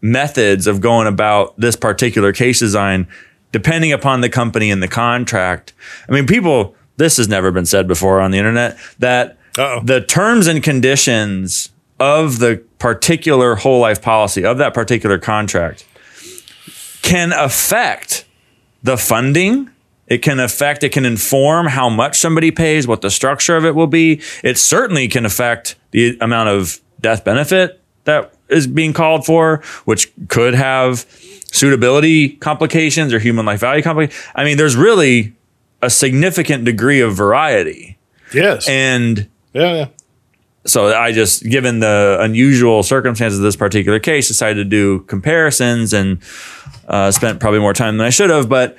methods 0.00 0.66
of 0.66 0.80
going 0.80 1.06
about 1.06 1.58
this 1.58 1.76
particular 1.76 2.32
case 2.32 2.60
design 2.60 3.08
depending 3.52 3.92
upon 3.92 4.20
the 4.20 4.28
company 4.28 4.70
and 4.70 4.82
the 4.82 4.88
contract. 4.88 5.72
I 6.08 6.12
mean, 6.12 6.26
people, 6.26 6.74
this 6.96 7.16
has 7.16 7.28
never 7.28 7.50
been 7.50 7.64
said 7.64 7.88
before 7.88 8.20
on 8.20 8.30
the 8.30 8.38
internet 8.38 8.76
that 8.98 9.38
Uh-oh. 9.56 9.80
the 9.82 10.00
terms 10.00 10.46
and 10.46 10.62
conditions 10.62 11.70
of 11.98 12.38
the 12.38 12.62
particular 12.78 13.54
whole 13.54 13.80
life 13.80 14.02
policy 14.02 14.44
of 14.44 14.58
that 14.58 14.74
particular 14.74 15.18
contract 15.18 15.86
can 17.02 17.32
affect 17.32 18.26
the 18.82 18.98
funding. 18.98 19.70
It 20.06 20.18
can 20.18 20.38
affect, 20.38 20.84
it 20.84 20.92
can 20.92 21.04
inform 21.04 21.66
how 21.66 21.88
much 21.88 22.18
somebody 22.18 22.50
pays, 22.50 22.86
what 22.86 23.00
the 23.00 23.10
structure 23.10 23.56
of 23.56 23.64
it 23.64 23.74
will 23.74 23.88
be. 23.88 24.20
It 24.44 24.56
certainly 24.56 25.08
can 25.08 25.26
affect 25.26 25.76
the 25.90 26.16
amount 26.20 26.48
of 26.48 26.80
death 27.00 27.24
benefit 27.24 27.80
that 28.04 28.32
is 28.48 28.66
being 28.66 28.92
called 28.92 29.26
for, 29.26 29.62
which 29.84 30.12
could 30.28 30.54
have 30.54 31.06
suitability 31.52 32.30
complications 32.30 33.12
or 33.12 33.18
human 33.18 33.46
life 33.46 33.60
value 33.60 33.82
complications. 33.82 34.24
I 34.34 34.44
mean, 34.44 34.56
there's 34.56 34.76
really 34.76 35.34
a 35.82 35.90
significant 35.90 36.64
degree 36.64 37.00
of 37.00 37.14
variety. 37.14 37.98
Yes. 38.32 38.68
And 38.68 39.28
yeah, 39.52 39.74
yeah. 39.74 39.88
so 40.66 40.94
I 40.94 41.12
just, 41.12 41.42
given 41.44 41.80
the 41.80 42.18
unusual 42.20 42.82
circumstances 42.82 43.38
of 43.38 43.44
this 43.44 43.56
particular 43.56 43.98
case, 43.98 44.28
decided 44.28 44.56
to 44.56 44.64
do 44.64 45.00
comparisons 45.00 45.92
and 45.92 46.22
uh, 46.88 47.10
spent 47.10 47.40
probably 47.40 47.60
more 47.60 47.74
time 47.74 47.98
than 47.98 48.06
I 48.06 48.10
should 48.10 48.30
have. 48.30 48.48
But 48.48 48.76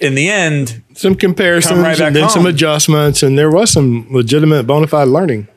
in 0.00 0.14
the 0.14 0.28
end, 0.28 0.82
Some 0.94 1.14
comparisons 1.14 1.80
right 1.80 2.00
and 2.00 2.14
then 2.14 2.28
some 2.28 2.46
adjustments, 2.46 3.22
and 3.22 3.38
there 3.38 3.50
was 3.50 3.70
some 3.70 4.06
legitimate 4.10 4.66
bona 4.66 4.86
fide 4.86 5.08
learning. 5.08 5.48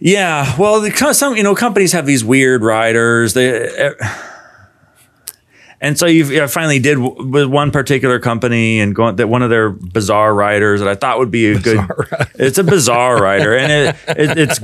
yeah, 0.00 0.54
well, 0.58 0.80
the, 0.80 0.90
some 1.12 1.36
you 1.36 1.42
know 1.42 1.54
companies 1.54 1.92
have 1.92 2.06
these 2.06 2.24
weird 2.24 2.62
riders. 2.62 3.34
They. 3.34 3.68
Eh, 3.68 3.92
and 5.84 5.98
so 5.98 6.06
you've, 6.06 6.30
I 6.32 6.46
finally 6.46 6.78
did 6.78 6.94
w- 6.94 7.30
with 7.30 7.46
one 7.46 7.70
particular 7.70 8.18
company 8.18 8.80
and 8.80 8.94
going 8.94 9.16
that 9.16 9.28
one 9.28 9.42
of 9.42 9.50
their 9.50 9.70
bizarre 9.70 10.34
riders 10.34 10.80
that 10.80 10.88
I 10.88 10.94
thought 10.94 11.18
would 11.18 11.30
be 11.30 11.52
a 11.52 11.58
good. 11.60 11.78
It's 12.36 12.58
a 12.58 12.64
bizarre 12.64 13.16
rider, 13.22 13.56
and 13.56 13.70
it, 13.70 13.96
it 14.08 14.38
it's 14.38 14.60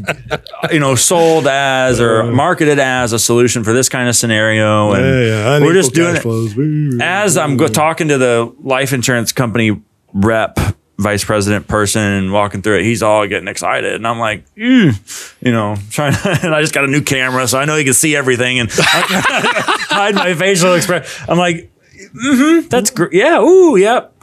you 0.72 0.80
know 0.80 0.94
sold 0.96 1.46
as 1.46 2.00
or 2.00 2.24
marketed 2.24 2.78
as 2.78 3.12
a 3.12 3.18
solution 3.18 3.62
for 3.64 3.72
this 3.72 3.88
kind 3.88 4.08
of 4.08 4.16
scenario, 4.16 4.92
and 4.92 5.04
Yeah, 5.04 5.58
yeah. 5.58 5.60
we're 5.64 5.74
just 5.74 5.94
doing 5.94 6.16
it 6.16 6.20
flows. 6.22 6.54
As 7.00 7.36
I'm 7.36 7.56
go- 7.56 7.68
talking 7.68 8.08
to 8.08 8.18
the 8.18 8.52
life 8.62 8.92
insurance 8.92 9.30
company 9.32 9.80
rep, 10.12 10.58
vice 11.00 11.24
president 11.24 11.66
person, 11.66 12.02
and 12.02 12.32
walking 12.32 12.62
through 12.62 12.78
it, 12.78 12.84
he's 12.84 13.02
all 13.02 13.26
getting 13.26 13.48
excited, 13.48 13.94
and 13.94 14.06
I'm 14.06 14.18
like, 14.18 14.44
"Mm," 14.54 15.36
you 15.44 15.52
know, 15.52 15.76
trying. 15.90 16.14
and 16.42 16.54
I 16.54 16.60
just 16.60 16.74
got 16.74 16.84
a 16.84 16.88
new 16.88 17.02
camera, 17.02 17.48
so 17.48 17.58
I 17.58 17.64
know 17.64 17.76
he 17.76 17.84
can 17.84 17.94
see 17.94 18.14
everything, 18.14 18.60
and 18.60 18.68
hide 18.72 20.14
my 20.14 20.34
facial 20.34 20.74
expression. 20.74 21.24
I'm 21.28 21.38
like, 21.38 21.70
mm-hmm, 21.94 22.68
"That's 22.68 22.90
great, 22.90 23.12
yeah, 23.12 23.40
ooh, 23.40 23.76
yep." 23.76 24.14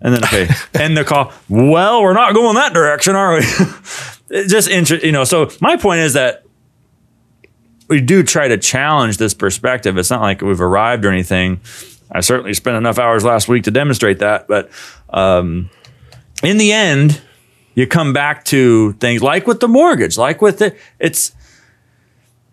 And 0.00 0.14
then 0.14 0.24
okay, 0.24 0.48
end 0.74 0.96
the 0.96 1.04
call. 1.04 1.32
Well, 1.48 2.02
we're 2.02 2.12
not 2.12 2.34
going 2.34 2.54
that 2.54 2.72
direction, 2.72 3.16
are 3.16 3.34
we? 3.34 3.40
It's 4.30 4.52
just 4.52 4.68
interest, 4.68 5.04
you 5.04 5.12
know. 5.12 5.24
So 5.24 5.50
my 5.60 5.76
point 5.76 6.00
is 6.00 6.12
that 6.12 6.44
we 7.88 8.00
do 8.00 8.22
try 8.22 8.48
to 8.48 8.58
challenge 8.58 9.16
this 9.16 9.34
perspective. 9.34 9.96
It's 9.96 10.10
not 10.10 10.20
like 10.20 10.42
we've 10.42 10.60
arrived 10.60 11.04
or 11.04 11.10
anything. 11.10 11.60
I 12.10 12.20
certainly 12.20 12.54
spent 12.54 12.76
enough 12.76 12.98
hours 12.98 13.24
last 13.24 13.48
week 13.48 13.64
to 13.64 13.70
demonstrate 13.70 14.20
that. 14.20 14.46
But 14.46 14.70
um, 15.10 15.70
in 16.42 16.58
the 16.58 16.72
end, 16.72 17.20
you 17.74 17.86
come 17.86 18.12
back 18.12 18.44
to 18.46 18.92
things 18.94 19.22
like 19.22 19.46
with 19.46 19.60
the 19.60 19.68
mortgage, 19.68 20.18
like 20.18 20.42
with 20.42 20.60
it. 20.62 20.76
it's 20.98 21.32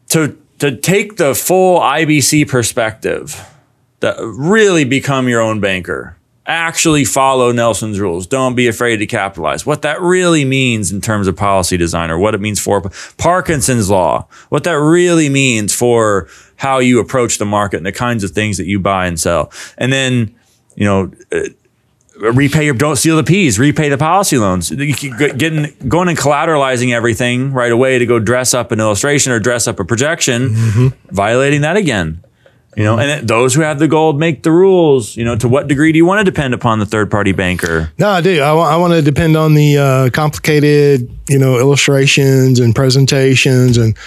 to 0.09 0.37
to 0.59 0.75
take 0.77 1.17
the 1.17 1.35
full 1.35 1.79
IBC 1.79 2.47
perspective, 2.47 3.43
that 3.99 4.15
really 4.19 4.85
become 4.85 5.27
your 5.27 5.41
own 5.41 5.59
banker. 5.59 6.17
Actually 6.47 7.03
follow 7.05 7.51
Nelson's 7.51 7.99
rules. 7.99 8.27
Don't 8.27 8.55
be 8.55 8.67
afraid 8.67 8.97
to 8.97 9.07
capitalize. 9.07 9.65
What 9.65 9.81
that 9.81 9.99
really 9.99 10.45
means 10.45 10.91
in 10.91 11.01
terms 11.01 11.27
of 11.27 11.35
policy 11.35 11.75
design 11.75 12.11
or 12.11 12.19
what 12.19 12.35
it 12.35 12.39
means 12.39 12.59
for 12.59 12.81
Parkinson's 13.17 13.89
law, 13.89 14.27
what 14.49 14.63
that 14.65 14.73
really 14.73 15.27
means 15.27 15.73
for 15.73 16.27
how 16.57 16.77
you 16.77 16.99
approach 16.99 17.39
the 17.39 17.45
market 17.45 17.77
and 17.77 17.85
the 17.85 17.91
kinds 17.91 18.23
of 18.23 18.31
things 18.31 18.57
that 18.57 18.67
you 18.67 18.79
buy 18.79 19.07
and 19.07 19.19
sell. 19.19 19.51
And 19.79 19.91
then, 19.91 20.35
you 20.75 20.85
know, 20.85 21.11
repay 22.17 22.65
your 22.65 22.73
don't 22.73 22.95
steal 22.95 23.17
the 23.17 23.23
peas 23.23 23.59
repay 23.59 23.89
the 23.89 23.97
policy 23.97 24.37
loans. 24.37 24.71
You 24.71 24.93
keep 24.93 25.17
g- 25.17 25.33
getting 25.33 25.73
going 25.87 26.07
and 26.07 26.17
collateralizing 26.17 26.93
everything 26.93 27.51
right 27.51 27.71
away 27.71 27.99
to 27.99 28.05
go 28.05 28.19
dress 28.19 28.53
up 28.53 28.71
an 28.71 28.79
illustration 28.79 29.31
or 29.31 29.39
dress 29.39 29.67
up 29.67 29.79
a 29.79 29.85
projection 29.85 30.93
violating 31.11 31.61
that 31.61 31.77
again. 31.77 32.21
You 32.77 32.83
know 32.83 32.97
and 32.97 33.09
then 33.09 33.25
those 33.25 33.53
who 33.53 33.61
have 33.61 33.79
the 33.79 33.87
gold 33.87 34.19
make 34.19 34.43
the 34.43 34.51
rules 34.51 35.15
you 35.15 35.23
know 35.23 35.37
to 35.37 35.47
what 35.47 35.67
degree 35.67 35.93
do 35.93 35.97
you 35.97 36.05
want 36.05 36.25
to 36.25 36.29
depend 36.29 36.53
upon 36.53 36.79
the 36.79 36.85
third 36.85 37.09
party 37.09 37.31
banker? 37.31 37.91
No, 37.97 38.09
I 38.09 38.21
do. 38.21 38.41
I, 38.41 38.75
want 38.75 38.93
to 38.93 39.01
depend 39.01 39.37
on 39.37 39.53
the 39.53 39.77
uh, 39.77 40.09
complicated, 40.09 41.09
you 41.29 41.39
know, 41.39 41.57
illustrations 41.57 42.59
and 42.59 42.75
presentations, 42.75 43.77
and 43.77 43.97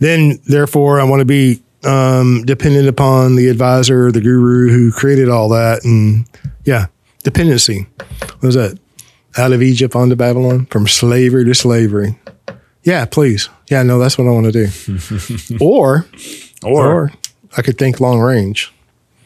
then 0.00 0.40
therefore 0.48 1.00
I 1.00 1.04
want 1.04 1.20
to 1.20 1.24
be 1.24 1.62
um, 1.84 2.42
dependent 2.44 2.88
upon 2.88 3.36
the 3.36 3.48
advisor, 3.48 4.10
the 4.10 4.20
guru 4.20 4.70
who 4.70 4.90
created 4.90 5.28
all 5.28 5.48
that, 5.50 5.84
and 5.84 6.26
yeah, 6.64 6.86
dependency. 7.26 7.88
What 8.20 8.42
was 8.42 8.54
that? 8.54 8.78
Out 9.36 9.52
of 9.52 9.60
Egypt 9.60 9.96
onto 9.96 10.14
Babylon, 10.14 10.66
from 10.66 10.86
slavery 10.86 11.44
to 11.44 11.54
slavery. 11.56 12.16
Yeah, 12.84 13.04
please. 13.04 13.48
Yeah, 13.68 13.82
no, 13.82 13.98
that's 13.98 14.16
what 14.16 14.28
I 14.28 14.30
want 14.30 14.52
to 14.52 14.52
do. 14.52 15.58
or, 15.60 16.06
or 16.62 17.10
I 17.56 17.62
could 17.62 17.78
think 17.78 17.98
long 17.98 18.20
range. 18.20 18.72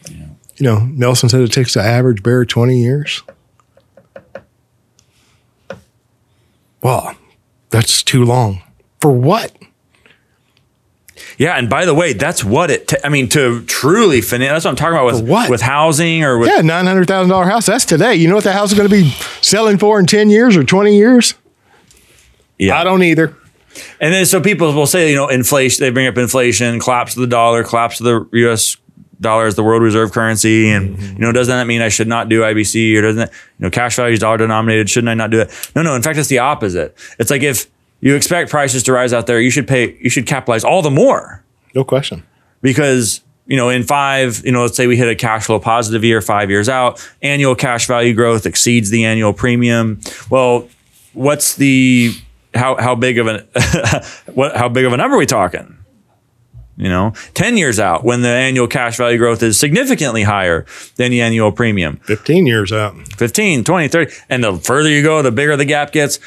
You 0.07 0.65
know, 0.65 0.79
Nelson 0.79 1.29
said 1.29 1.41
it 1.41 1.51
takes 1.51 1.75
the 1.75 1.81
average 1.81 2.23
bear 2.23 2.43
20 2.43 2.81
years. 2.81 3.21
Well, 6.81 7.15
that's 7.69 8.01
too 8.01 8.25
long. 8.25 8.63
For 8.99 9.11
what? 9.11 9.55
Yeah 11.41 11.57
and 11.57 11.69
by 11.69 11.85
the 11.85 11.93
way 11.93 12.13
that's 12.13 12.43
what 12.43 12.69
it 12.69 12.87
ta- 12.87 12.97
i 13.03 13.09
mean 13.09 13.27
to 13.27 13.63
truly 13.65 14.21
finance 14.21 14.51
that's 14.51 14.65
what 14.65 14.71
i'm 14.71 14.75
talking 14.75 14.93
about 14.93 15.05
with 15.05 15.27
what? 15.27 15.49
with 15.49 15.61
housing 15.61 16.23
or 16.23 16.37
with 16.37 16.49
Yeah, 16.49 16.61
nine 16.61 16.85
hundred 16.85 17.07
thousand 17.07 17.29
dollar 17.29 17.45
house. 17.45 17.65
That's 17.65 17.85
today. 17.85 18.15
You 18.15 18.27
know 18.27 18.35
what 18.35 18.43
the 18.43 18.53
house 18.53 18.71
is 18.71 18.77
going 18.77 18.89
to 18.89 18.95
be 18.95 19.09
selling 19.41 19.77
for 19.77 19.99
in 19.99 20.05
ten 20.05 20.29
years 20.29 20.55
or 20.55 20.63
twenty 20.63 20.95
years? 20.95 21.33
yeah 22.57 22.79
I 22.79 22.83
don't 22.83 23.03
either. 23.03 23.35
And 23.99 24.13
then 24.13 24.25
so 24.25 24.41
people 24.41 24.73
will 24.73 24.85
say, 24.85 25.09
you 25.11 25.15
know, 25.15 25.29
inflation, 25.29 25.83
they 25.83 25.89
bring 25.89 26.07
up 26.07 26.17
inflation, 26.17 26.79
collapse 26.79 27.15
of 27.15 27.21
the 27.21 27.27
dollar, 27.27 27.63
collapse 27.63 27.99
of 27.99 28.05
the 28.05 28.27
US 28.47 28.77
dollar 29.19 29.45
as 29.45 29.55
the 29.55 29.63
world 29.63 29.81
reserve 29.81 30.11
currency. 30.11 30.69
And, 30.69 30.97
mm-hmm. 30.97 31.13
you 31.13 31.19
know, 31.19 31.31
doesn't 31.31 31.55
that 31.55 31.67
mean 31.67 31.81
I 31.81 31.89
should 31.89 32.07
not 32.07 32.27
do 32.27 32.41
IBC 32.41 32.97
or 32.97 33.01
doesn't 33.01 33.19
that, 33.19 33.31
you 33.31 33.63
know, 33.63 33.69
cash 33.69 33.95
value 33.95 34.13
is 34.13 34.19
dollar 34.19 34.37
denominated? 34.37 34.89
Shouldn't 34.89 35.09
I 35.09 35.13
not 35.13 35.29
do 35.29 35.39
it? 35.41 35.71
No, 35.75 35.83
no. 35.83 35.95
In 35.95 36.01
fact, 36.01 36.17
it's 36.17 36.27
the 36.27 36.39
opposite. 36.39 36.97
It's 37.17 37.31
like 37.31 37.43
if 37.43 37.67
you 38.01 38.15
expect 38.15 38.49
prices 38.49 38.83
to 38.83 38.91
rise 38.91 39.13
out 39.13 39.27
there, 39.27 39.39
you 39.39 39.49
should 39.51 39.67
pay, 39.67 39.95
you 40.01 40.09
should 40.09 40.25
capitalize 40.25 40.63
all 40.63 40.81
the 40.81 40.91
more. 40.91 41.43
No 41.73 41.83
question. 41.85 42.23
because 42.61 43.21
you 43.47 43.57
know 43.57 43.69
in 43.69 43.83
five 43.83 44.43
you 44.45 44.51
know 44.51 44.61
let's 44.61 44.75
say 44.77 44.85
we 44.87 44.95
hit 44.97 45.07
a 45.07 45.15
cash 45.15 45.45
flow 45.45 45.59
positive 45.59 46.03
year 46.03 46.21
five 46.21 46.49
years 46.49 46.69
out 46.69 47.01
annual 47.23 47.55
cash 47.55 47.87
value 47.87 48.13
growth 48.13 48.45
exceeds 48.45 48.89
the 48.91 49.03
annual 49.05 49.33
premium. 49.33 49.99
Well 50.29 50.67
what's 51.13 51.55
the 51.55 52.13
how 52.53 52.75
how 52.79 52.95
big 52.95 53.17
of 53.17 53.27
an 53.27 53.47
what 54.33 54.55
how 54.57 54.69
big 54.69 54.85
of 54.85 54.93
a 54.93 54.97
number 54.97 55.15
are 55.15 55.19
we 55.19 55.25
talking? 55.25 55.77
You 56.77 56.89
know 56.89 57.13
10 57.33 57.57
years 57.57 57.79
out 57.79 58.03
when 58.03 58.21
the 58.21 58.29
annual 58.29 58.67
cash 58.67 58.97
value 58.97 59.17
growth 59.17 59.43
is 59.43 59.57
significantly 59.59 60.23
higher 60.23 60.65
than 60.95 61.11
the 61.11 61.21
annual 61.21 61.51
premium. 61.51 61.97
Fifteen 62.03 62.45
years 62.47 62.71
out. 62.71 62.95
15 63.17 63.63
20 63.63 63.87
30 63.87 64.13
and 64.29 64.43
the 64.43 64.57
further 64.57 64.89
you 64.89 65.03
go 65.03 65.21
the 65.21 65.31
bigger 65.31 65.55
the 65.57 65.65
gap 65.65 65.91
gets 65.91 66.19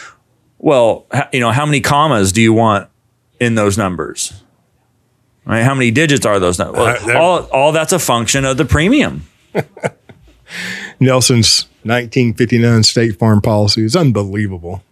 well 0.64 1.05
you 1.33 1.40
know 1.40 1.50
how 1.53 1.66
many 1.66 1.81
commas 1.81 2.33
do 2.33 2.40
you 2.40 2.53
want 2.53 2.88
in 3.38 3.55
those 3.55 3.77
numbers 3.77 4.33
right 5.44 5.62
how 5.62 5.74
many 5.74 5.90
digits 5.90 6.24
are 6.24 6.38
those 6.40 6.59
numbers 6.59 6.81
Uh, 7.07 7.18
all, 7.18 7.42
all 7.53 7.72
that's 7.72 7.92
a 7.92 7.98
function 7.98 8.44
of 8.46 8.57
the 8.57 8.64
premium 8.64 9.22
Nelson's 11.00 11.62
1959 11.83 12.83
State 12.83 13.19
Farm 13.19 13.40
policy 13.40 13.85
is 13.85 13.96
unbelievable. 13.96 14.83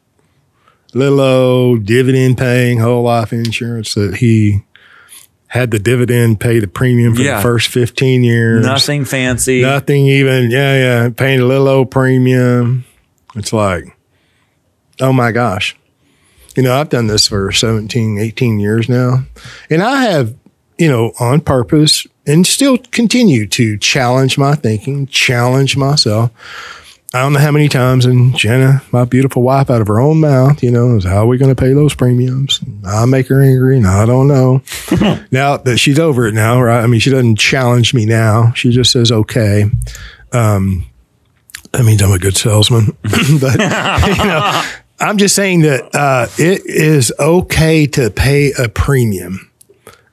Little 0.94 1.20
old 1.20 1.84
dividend 1.86 2.36
paying 2.38 2.80
whole 2.80 3.02
life 3.04 3.32
insurance 3.32 3.94
that 3.94 4.16
he 4.16 4.62
had 5.48 5.70
the 5.70 5.78
dividend 5.78 6.40
pay 6.40 6.58
the 6.58 6.66
premium 6.66 7.14
for 7.14 7.22
Yeah. 7.22 7.36
the 7.36 7.42
first 7.42 7.68
15 7.68 8.24
years. 8.24 8.64
nothing 8.66 9.04
fancy 9.04 9.62
Nothing 9.62 10.06
even, 10.06 10.50
yeah, 10.50 10.74
yeah, 11.04 11.08
paying 11.10 11.40
a 11.40 11.44
little 11.44 11.68
old 11.68 11.90
premium. 11.90 12.84
It's 13.34 13.52
like, 13.52 13.96
oh 15.02 15.12
my 15.12 15.32
gosh. 15.32 15.76
You 16.56 16.62
know, 16.62 16.74
I've 16.74 16.88
done 16.88 17.06
this 17.06 17.28
for 17.28 17.50
17, 17.52 18.18
18 18.18 18.60
years 18.60 18.88
now. 18.88 19.24
And 19.68 19.82
I 19.82 20.04
have, 20.04 20.34
you 20.78 20.88
know, 20.88 21.12
on 21.18 21.40
purpose 21.40 22.06
and 22.26 22.46
still 22.46 22.78
continue 22.78 23.46
to 23.48 23.76
challenge 23.78 24.38
my 24.38 24.54
thinking, 24.54 25.06
challenge 25.06 25.76
myself. 25.76 26.30
I 27.14 27.20
don't 27.20 27.34
know 27.34 27.40
how 27.40 27.50
many 27.50 27.68
times, 27.68 28.06
and 28.06 28.34
Jenna, 28.34 28.82
my 28.90 29.04
beautiful 29.04 29.42
wife, 29.42 29.68
out 29.68 29.82
of 29.82 29.86
her 29.88 30.00
own 30.00 30.20
mouth, 30.20 30.62
you 30.62 30.70
know, 30.70 30.96
is 30.96 31.04
how 31.04 31.24
are 31.24 31.26
we 31.26 31.36
going 31.36 31.54
to 31.54 31.60
pay 31.60 31.74
those 31.74 31.94
premiums? 31.94 32.58
I 32.86 33.04
make 33.04 33.28
her 33.28 33.42
angry, 33.42 33.76
and 33.76 33.86
I 33.86 34.06
don't 34.06 34.28
know. 34.28 34.62
now 35.30 35.58
that 35.58 35.76
she's 35.76 35.98
over 35.98 36.26
it 36.26 36.32
now, 36.32 36.58
right? 36.62 36.82
I 36.82 36.86
mean, 36.86 37.00
she 37.00 37.10
doesn't 37.10 37.36
challenge 37.36 37.92
me 37.92 38.06
now. 38.06 38.54
She 38.54 38.70
just 38.70 38.92
says, 38.92 39.12
okay. 39.12 39.64
Um, 40.32 40.86
That 41.72 41.84
means 41.84 42.02
I'm 42.02 42.12
a 42.12 42.18
good 42.18 42.36
salesman. 42.36 42.96
but 43.02 43.58
you 43.60 44.24
know, 44.24 44.62
I'm 45.02 45.18
just 45.18 45.34
saying 45.34 45.62
that 45.62 45.94
uh, 45.94 46.28
it 46.38 46.62
is 46.64 47.12
okay 47.18 47.86
to 47.88 48.10
pay 48.10 48.52
a 48.52 48.68
premium. 48.68 49.50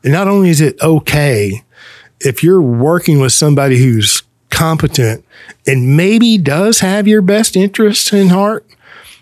And 0.03 0.11
not 0.11 0.27
only 0.27 0.49
is 0.49 0.61
it 0.61 0.81
okay, 0.81 1.63
if 2.19 2.43
you're 2.43 2.61
working 2.61 3.19
with 3.19 3.31
somebody 3.31 3.77
who's 3.77 4.23
competent 4.49 5.23
and 5.67 5.95
maybe 5.95 6.37
does 6.39 6.79
have 6.79 7.07
your 7.07 7.21
best 7.21 7.55
interests 7.55 8.11
in 8.11 8.29
heart, 8.29 8.65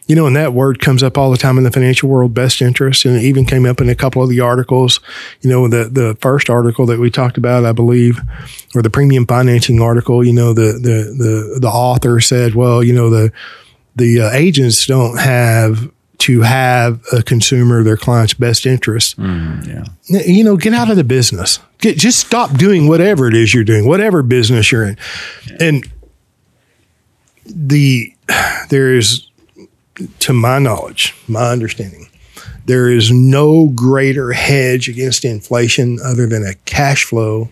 you 0.08 0.16
know, 0.16 0.26
and 0.26 0.38
that 0.38 0.54
word 0.54 0.80
comes 0.80 1.04
up 1.04 1.18
all 1.18 1.32
the 1.32 1.38
time 1.38 1.58
in 1.58 1.66
the 1.66 1.72
financial 1.72 2.08
world, 2.08 2.34
best 2.34 2.62
interest, 2.62 3.04
and 3.04 3.18
it 3.18 3.24
even 3.24 3.46
came 3.46 3.66
up 3.66 3.82
in 3.82 3.90
a 3.90 3.96
couple 3.96 4.24
of 4.24 4.30
the 4.30 4.40
articles. 4.40 5.02
You 5.42 5.50
know, 5.50 5.68
the 5.68 5.90
the 5.90 6.18
first 6.22 6.50
article 6.50 6.86
that 6.86 6.98
we 6.98 7.12
talked 7.12 7.38
about, 7.38 7.66
I 7.66 7.74
believe, 7.74 8.22
or 8.74 8.82
the 8.82 8.90
premium 8.90 9.28
financing 9.28 9.82
article. 9.82 10.24
You 10.24 10.32
know, 10.32 10.54
the 10.54 10.74
the 10.74 11.14
the 11.14 11.60
the 11.60 11.68
author 11.68 12.22
said, 12.22 12.56
well, 12.56 12.82
you 12.82 12.94
know, 12.94 13.10
the 13.10 13.34
the 13.98 14.22
uh, 14.22 14.32
agents 14.32 14.86
don't 14.86 15.18
have 15.18 15.92
to 16.20 16.42
have 16.42 17.04
a 17.14 17.22
consumer 17.22 17.84
their 17.84 17.98
client's 17.98 18.34
best 18.34 18.66
interest. 18.66 19.16
Yeah. 19.18 19.84
You 20.06 20.44
know, 20.44 20.58
get 20.58 20.74
out 20.74 20.90
of 20.90 20.96
the 20.96 21.04
business. 21.04 21.60
Get, 21.80 21.98
just 21.98 22.20
stop 22.20 22.58
doing 22.58 22.88
whatever 22.88 23.28
it 23.28 23.36
is 23.36 23.54
you're 23.54 23.64
doing, 23.64 23.88
whatever 23.88 24.24
business 24.24 24.72
you're 24.72 24.84
in, 24.84 24.98
and 25.60 25.88
the 27.46 28.14
there 28.70 28.94
is 28.96 29.28
to 30.20 30.34
my 30.34 30.60
knowledge, 30.60 31.16
my 31.28 31.50
understanding, 31.50 32.08
there 32.66 32.90
is 32.90 33.12
no 33.12 33.68
greater 33.70 34.32
hedge 34.32 34.90
against 34.90 35.24
inflation 35.24 36.00
other 36.04 36.28
than 36.28 36.44
a 36.46 36.54
cash 36.66 37.06
flow 37.06 37.50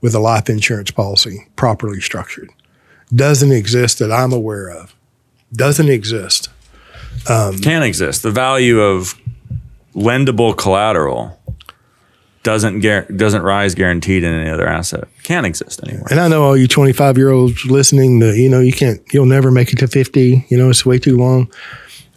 with 0.00 0.14
a 0.14 0.18
life 0.18 0.50
insurance 0.50 0.90
policy 0.90 1.46
properly 1.56 2.00
structured. 2.00 2.50
Doesn't 3.14 3.52
exist 3.52 3.98
that 4.00 4.10
I'm 4.10 4.32
aware 4.32 4.68
of. 4.68 4.94
Doesn't 5.54 5.88
exist. 5.88 6.50
Um, 7.28 7.58
can 7.58 7.82
exist. 7.82 8.22
The 8.22 8.30
value 8.30 8.80
of 8.80 9.18
lendable 9.94 10.56
collateral 10.56 11.38
doesn't 12.42 12.80
gar- 12.80 13.06
doesn't 13.06 13.42
rise 13.42 13.74
guaranteed 13.74 14.22
in 14.22 14.32
any 14.32 14.50
other 14.50 14.68
asset. 14.68 15.08
Can't 15.22 15.46
exist 15.46 15.82
anymore. 15.82 16.06
And 16.10 16.20
I 16.20 16.28
know 16.28 16.44
all 16.44 16.56
you 16.56 16.68
25 16.68 17.16
year 17.16 17.30
olds 17.30 17.64
listening 17.64 18.18
that, 18.20 18.36
you 18.36 18.48
know, 18.48 18.60
you 18.60 18.72
can't, 18.72 19.00
you'll 19.12 19.26
never 19.26 19.50
make 19.50 19.72
it 19.72 19.76
to 19.76 19.88
50. 19.88 20.46
You 20.48 20.58
know, 20.58 20.70
it's 20.70 20.84
way 20.84 20.98
too 20.98 21.16
long. 21.16 21.50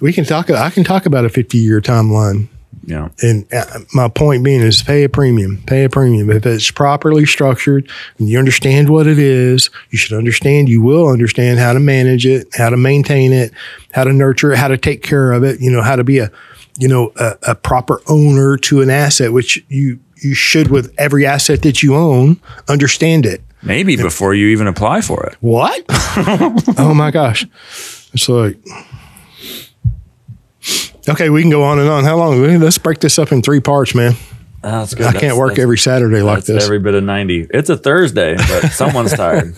We 0.01 0.13
can 0.13 0.25
talk, 0.25 0.51
I 0.51 0.69
can 0.69 0.83
talk 0.83 1.05
about 1.05 1.25
a 1.25 1.29
50 1.29 1.57
year 1.57 1.81
timeline. 1.81 2.49
Yeah. 2.87 3.09
And 3.21 3.45
uh, 3.53 3.79
my 3.93 4.07
point 4.07 4.45
being 4.45 4.61
is 4.61 4.81
pay 4.81 5.03
a 5.03 5.09
premium, 5.09 5.61
pay 5.67 5.83
a 5.83 5.89
premium. 5.89 6.29
If 6.29 6.45
it's 6.45 6.71
properly 6.71 7.25
structured 7.25 7.91
and 8.17 8.29
you 8.29 8.39
understand 8.39 8.87
what 8.87 9.07
it 9.07 9.19
is, 9.19 9.69
you 9.89 9.97
should 9.97 10.17
understand, 10.17 10.69
you 10.69 10.81
will 10.81 11.09
understand 11.09 11.59
how 11.59 11.73
to 11.73 11.81
manage 11.81 12.25
it, 12.25 12.47
how 12.55 12.69
to 12.69 12.77
maintain 12.77 13.33
it, 13.33 13.51
how 13.91 14.05
to 14.05 14.13
nurture 14.13 14.53
it, 14.53 14.57
how 14.57 14.69
to 14.69 14.77
take 14.77 15.03
care 15.03 15.33
of 15.33 15.43
it, 15.43 15.59
you 15.59 15.69
know, 15.69 15.81
how 15.81 15.97
to 15.97 16.05
be 16.05 16.19
a, 16.19 16.31
you 16.77 16.87
know, 16.87 17.11
a, 17.17 17.37
a 17.49 17.55
proper 17.55 18.01
owner 18.07 18.55
to 18.55 18.81
an 18.81 18.89
asset, 18.89 19.33
which 19.33 19.61
you, 19.67 19.99
you 20.23 20.33
should 20.33 20.69
with 20.69 20.95
every 20.97 21.25
asset 21.25 21.63
that 21.63 21.83
you 21.83 21.93
own, 21.93 22.39
understand 22.69 23.25
it. 23.25 23.41
Maybe 23.63 23.97
before 23.97 24.33
you 24.33 24.47
even 24.47 24.65
apply 24.65 25.01
for 25.01 25.25
it. 25.25 25.35
What? 25.41 25.83
oh 25.89 26.93
my 26.95 27.11
gosh. 27.11 27.45
It's 28.13 28.29
like, 28.29 28.57
okay, 31.09 31.29
we 31.29 31.41
can 31.41 31.49
go 31.49 31.63
on 31.63 31.79
and 31.79 31.89
on. 31.89 32.03
How 32.03 32.17
long? 32.17 32.41
Let's 32.59 32.77
break 32.77 32.99
this 32.99 33.17
up 33.19 33.31
in 33.31 33.41
three 33.41 33.59
parts, 33.59 33.95
man. 33.95 34.13
Ah, 34.63 34.79
that's 34.79 34.93
good. 34.95 35.05
I 35.05 35.13
can't 35.13 35.37
work 35.37 35.59
every 35.59 35.77
Saturday 35.77 36.21
like 36.21 36.43
this. 36.45 36.63
every 36.63 36.79
bit 36.79 36.95
of 36.95 37.03
90. 37.03 37.47
It's 37.51 37.69
a 37.69 37.77
Thursday, 37.77 38.35
but 38.35 38.69
someone's 38.71 39.13
tired. 39.13 39.55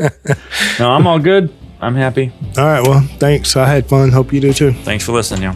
No, 0.78 0.92
I'm 0.92 1.08
all 1.08 1.20
good. 1.20 1.54
I'm 1.82 1.96
happy. 1.96 2.32
All 2.58 2.66
right. 2.66 2.82
Well, 2.86 3.02
thanks. 3.18 3.56
I 3.56 3.66
had 3.66 3.88
fun. 3.88 4.12
Hope 4.12 4.34
you 4.34 4.42
do 4.42 4.52
too. 4.54 4.74
Thanks 4.74 5.06
for 5.06 5.14
listening, 5.14 5.44
y'all. 5.44 5.56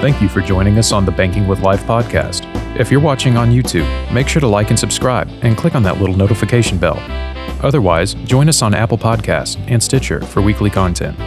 Thank 0.00 0.22
you 0.22 0.28
for 0.28 0.40
joining 0.40 0.78
us 0.78 0.92
on 0.92 1.04
the 1.04 1.10
Banking 1.10 1.48
with 1.48 1.58
Life 1.60 1.82
podcast. 1.82 2.37
If 2.78 2.92
you're 2.92 3.00
watching 3.00 3.36
on 3.36 3.50
YouTube, 3.50 4.12
make 4.12 4.28
sure 4.28 4.38
to 4.38 4.46
like 4.46 4.70
and 4.70 4.78
subscribe 4.78 5.28
and 5.42 5.56
click 5.56 5.74
on 5.74 5.82
that 5.82 5.98
little 5.98 6.16
notification 6.16 6.78
bell. 6.78 6.96
Otherwise, 7.60 8.14
join 8.14 8.48
us 8.48 8.62
on 8.62 8.72
Apple 8.72 8.96
Podcasts 8.96 9.58
and 9.66 9.82
Stitcher 9.82 10.20
for 10.20 10.42
weekly 10.42 10.70
content. 10.70 11.18